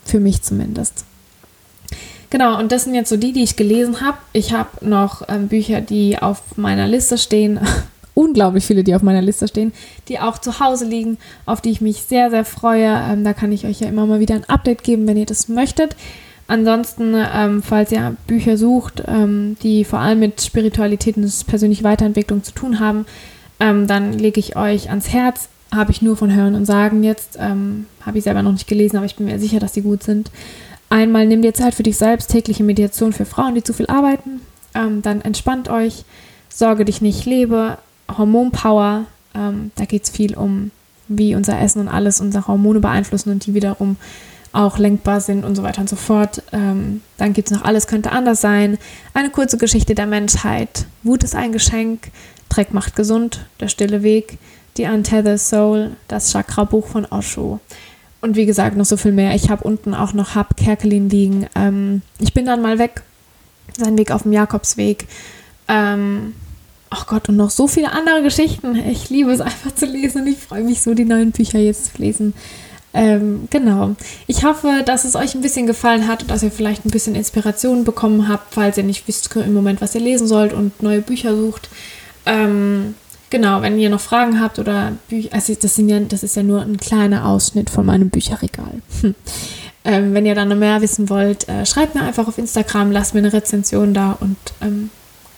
für 0.04 0.18
mich 0.18 0.42
zumindest. 0.42 1.04
Genau, 2.30 2.58
und 2.58 2.70
das 2.70 2.84
sind 2.84 2.94
jetzt 2.94 3.10
so 3.10 3.16
die, 3.16 3.32
die 3.32 3.42
ich 3.42 3.56
gelesen 3.56 4.00
habe. 4.00 4.18
Ich 4.32 4.52
habe 4.52 4.86
noch 4.88 5.28
ähm, 5.28 5.48
Bücher, 5.48 5.80
die 5.80 6.18
auf 6.18 6.56
meiner 6.56 6.86
Liste 6.86 7.18
stehen. 7.18 7.58
Unglaublich 8.14 8.64
viele, 8.64 8.84
die 8.84 8.94
auf 8.94 9.02
meiner 9.02 9.22
Liste 9.22 9.48
stehen, 9.48 9.72
die 10.08 10.18
auch 10.20 10.38
zu 10.38 10.60
Hause 10.60 10.84
liegen, 10.84 11.18
auf 11.46 11.60
die 11.60 11.70
ich 11.70 11.80
mich 11.80 12.02
sehr, 12.02 12.30
sehr 12.30 12.44
freue. 12.44 12.86
Ähm, 12.86 13.24
da 13.24 13.32
kann 13.32 13.50
ich 13.50 13.66
euch 13.66 13.80
ja 13.80 13.88
immer 13.88 14.06
mal 14.06 14.20
wieder 14.20 14.36
ein 14.36 14.48
Update 14.48 14.84
geben, 14.84 15.08
wenn 15.08 15.16
ihr 15.16 15.26
das 15.26 15.48
möchtet. 15.48 15.96
Ansonsten, 16.46 17.14
ähm, 17.16 17.62
falls 17.62 17.92
ihr 17.92 18.16
Bücher 18.26 18.56
sucht, 18.56 19.02
ähm, 19.06 19.56
die 19.62 19.84
vor 19.84 20.00
allem 20.00 20.18
mit 20.18 20.40
Spiritualität 20.40 21.16
und 21.16 21.46
persönlicher 21.46 21.84
Weiterentwicklung 21.84 22.42
zu 22.42 22.52
tun 22.52 22.80
haben, 22.80 23.06
ähm, 23.60 23.86
dann 23.86 24.12
lege 24.12 24.40
ich 24.40 24.56
euch 24.56 24.88
ans 24.88 25.12
Herz. 25.12 25.48
Habe 25.72 25.92
ich 25.92 26.02
nur 26.02 26.16
von 26.16 26.34
Hören 26.34 26.56
und 26.56 26.64
Sagen 26.64 27.04
jetzt. 27.04 27.38
Ähm, 27.40 27.86
habe 28.04 28.18
ich 28.18 28.24
selber 28.24 28.42
noch 28.42 28.52
nicht 28.52 28.66
gelesen, 28.66 28.96
aber 28.96 29.06
ich 29.06 29.14
bin 29.14 29.26
mir 29.26 29.38
sicher, 29.38 29.60
dass 29.60 29.72
die 29.72 29.82
gut 29.82 30.02
sind. 30.02 30.30
Einmal 30.90 31.26
nimm 31.26 31.40
dir 31.40 31.54
Zeit 31.54 31.74
für 31.74 31.84
dich 31.84 31.96
selbst, 31.96 32.30
tägliche 32.30 32.64
Meditation 32.64 33.12
für 33.12 33.24
Frauen, 33.24 33.54
die 33.54 33.62
zu 33.62 33.72
viel 33.72 33.86
arbeiten. 33.86 34.40
Ähm, 34.74 35.02
dann 35.02 35.22
entspannt 35.22 35.68
euch, 35.68 36.04
sorge 36.48 36.84
dich 36.84 37.00
nicht, 37.00 37.24
lebe, 37.26 37.78
Hormonpower. 38.18 39.06
Ähm, 39.34 39.70
da 39.76 39.84
geht 39.84 40.02
es 40.02 40.10
viel 40.10 40.36
um, 40.36 40.72
wie 41.06 41.36
unser 41.36 41.60
Essen 41.60 41.80
und 41.80 41.88
alles 41.88 42.20
unsere 42.20 42.48
Hormone 42.48 42.80
beeinflussen 42.80 43.30
und 43.30 43.46
die 43.46 43.54
wiederum 43.54 43.96
auch 44.52 44.78
lenkbar 44.78 45.20
sind 45.20 45.44
und 45.44 45.54
so 45.54 45.62
weiter 45.62 45.80
und 45.80 45.88
so 45.88 45.94
fort. 45.94 46.42
Ähm, 46.52 47.02
dann 47.18 47.34
gibt 47.34 47.50
es 47.50 47.56
noch 47.56 47.64
Alles 47.64 47.86
könnte 47.86 48.10
anders 48.10 48.40
sein. 48.40 48.78
Eine 49.14 49.30
kurze 49.30 49.58
Geschichte 49.58 49.94
der 49.94 50.06
Menschheit. 50.06 50.86
Wut 51.04 51.22
ist 51.22 51.36
ein 51.36 51.52
Geschenk. 51.52 52.10
Dreck 52.48 52.74
macht 52.74 52.96
gesund. 52.96 53.46
Der 53.60 53.68
stille 53.68 54.02
Weg. 54.02 54.38
Die 54.76 54.86
Untethered 54.86 55.38
Soul. 55.38 55.92
Das 56.08 56.32
Chakra-Buch 56.32 56.88
von 56.88 57.06
Osho. 57.06 57.60
Und 58.20 58.36
wie 58.36 58.46
gesagt, 58.46 58.76
noch 58.76 58.84
so 58.84 58.96
viel 58.96 59.12
mehr. 59.12 59.34
Ich 59.34 59.50
habe 59.50 59.64
unten 59.64 59.94
auch 59.94 60.12
noch 60.12 60.34
Hab 60.34 60.56
Kerkelin 60.56 61.08
liegen. 61.08 61.46
Ähm, 61.54 62.02
ich 62.18 62.34
bin 62.34 62.44
dann 62.44 62.62
mal 62.62 62.78
weg. 62.78 63.02
Sein 63.76 63.96
Weg 63.96 64.10
auf 64.10 64.22
dem 64.22 64.32
Jakobsweg. 64.32 65.06
Ähm, 65.68 66.34
ach 66.90 67.06
Gott, 67.06 67.28
und 67.28 67.36
noch 67.36 67.50
so 67.50 67.66
viele 67.66 67.92
andere 67.92 68.22
Geschichten. 68.22 68.76
Ich 68.76 69.08
liebe 69.08 69.30
es 69.30 69.40
einfach 69.40 69.74
zu 69.74 69.86
lesen 69.86 70.22
und 70.22 70.26
ich 70.26 70.38
freue 70.38 70.64
mich 70.64 70.82
so, 70.82 70.92
die 70.94 71.04
neuen 71.04 71.30
Bücher 71.30 71.58
jetzt 71.58 71.94
zu 71.94 72.02
lesen. 72.02 72.34
Ähm, 72.92 73.46
genau. 73.50 73.94
Ich 74.26 74.44
hoffe, 74.44 74.82
dass 74.84 75.04
es 75.04 75.14
euch 75.14 75.34
ein 75.34 75.42
bisschen 75.42 75.66
gefallen 75.66 76.08
hat 76.08 76.22
und 76.22 76.30
dass 76.30 76.42
ihr 76.42 76.50
vielleicht 76.50 76.84
ein 76.84 76.90
bisschen 76.90 77.14
Inspiration 77.14 77.84
bekommen 77.84 78.28
habt, 78.28 78.52
falls 78.52 78.76
ihr 78.76 78.82
nicht 78.82 79.06
wisst 79.06 79.34
im 79.36 79.54
Moment, 79.54 79.80
was 79.80 79.94
ihr 79.94 80.00
lesen 80.00 80.26
sollt 80.26 80.52
und 80.52 80.82
neue 80.82 81.00
Bücher 81.00 81.36
sucht. 81.36 81.68
Ähm, 82.26 82.94
Genau, 83.30 83.62
wenn 83.62 83.78
ihr 83.78 83.90
noch 83.90 84.00
Fragen 84.00 84.40
habt 84.40 84.58
oder 84.58 84.92
Bücher, 85.08 85.32
also 85.32 85.54
das, 85.54 85.76
sind 85.76 85.88
ja, 85.88 86.00
das 86.00 86.24
ist 86.24 86.34
ja 86.34 86.42
nur 86.42 86.62
ein 86.62 86.78
kleiner 86.78 87.26
Ausschnitt 87.26 87.70
von 87.70 87.86
meinem 87.86 88.10
Bücherregal. 88.10 88.82
Hm. 89.00 89.14
Ähm, 89.84 90.12
wenn 90.14 90.26
ihr 90.26 90.34
dann 90.34 90.48
noch 90.48 90.56
mehr 90.56 90.82
wissen 90.82 91.08
wollt, 91.08 91.48
äh, 91.48 91.64
schreibt 91.64 91.94
mir 91.94 92.02
einfach 92.02 92.28
auf 92.28 92.36
Instagram, 92.36 92.90
lasst 92.90 93.14
mir 93.14 93.20
eine 93.20 93.32
Rezension 93.32 93.94
da 93.94 94.12
und 94.20 94.36
ähm, 94.60 94.90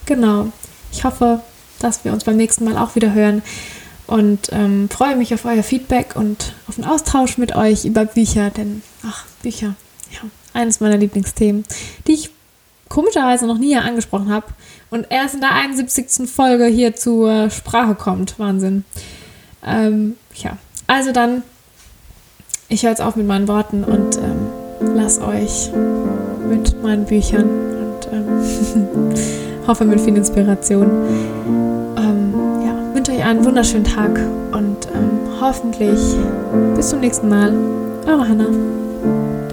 genau, 0.06 0.48
ich 0.90 1.04
hoffe, 1.04 1.40
dass 1.78 2.04
wir 2.04 2.12
uns 2.12 2.24
beim 2.24 2.36
nächsten 2.36 2.64
Mal 2.64 2.76
auch 2.76 2.96
wieder 2.96 3.12
hören 3.12 3.42
und 4.06 4.48
ähm, 4.50 4.88
freue 4.88 5.14
mich 5.14 5.32
auf 5.32 5.44
euer 5.44 5.62
Feedback 5.62 6.16
und 6.16 6.54
auf 6.66 6.74
den 6.76 6.84
Austausch 6.84 7.38
mit 7.38 7.54
euch 7.54 7.84
über 7.84 8.04
Bücher, 8.04 8.50
denn 8.50 8.82
ach, 9.06 9.26
Bücher, 9.42 9.74
ja, 10.10 10.28
eines 10.54 10.80
meiner 10.80 10.96
Lieblingsthemen, 10.96 11.64
die 12.06 12.14
ich 12.14 12.30
komischerweise 12.92 13.46
noch 13.46 13.56
nie 13.56 13.68
hier 13.68 13.84
angesprochen 13.84 14.30
habe 14.30 14.46
und 14.90 15.06
erst 15.08 15.34
in 15.34 15.40
der 15.40 15.54
71. 15.54 16.28
Folge 16.30 16.66
hier 16.66 16.94
zur 16.94 17.48
Sprache 17.48 17.94
kommt. 17.94 18.38
Wahnsinn. 18.38 18.84
Ähm, 19.64 20.16
ja, 20.34 20.58
also 20.86 21.10
dann, 21.10 21.42
ich 22.68 22.82
höre 22.82 22.90
jetzt 22.90 23.00
auf 23.00 23.16
mit 23.16 23.26
meinen 23.26 23.48
Worten 23.48 23.82
und 23.82 24.18
ähm, 24.18 24.94
lass 24.94 25.18
euch 25.20 25.70
mit 26.46 26.82
meinen 26.82 27.06
Büchern 27.06 27.48
und 27.48 28.08
ähm, 28.12 29.14
hoffe 29.66 29.86
mit 29.86 29.98
viel 29.98 30.14
Inspiration. 30.14 30.90
Ähm, 31.96 32.34
ja, 32.62 32.94
wünsche 32.94 33.12
euch 33.12 33.24
einen 33.24 33.42
wunderschönen 33.42 33.84
Tag 33.84 34.20
und 34.52 34.86
ähm, 34.94 35.40
hoffentlich 35.40 35.98
bis 36.76 36.90
zum 36.90 37.00
nächsten 37.00 37.30
Mal. 37.30 37.54
Eure 38.06 38.28
Hannah. 38.28 39.51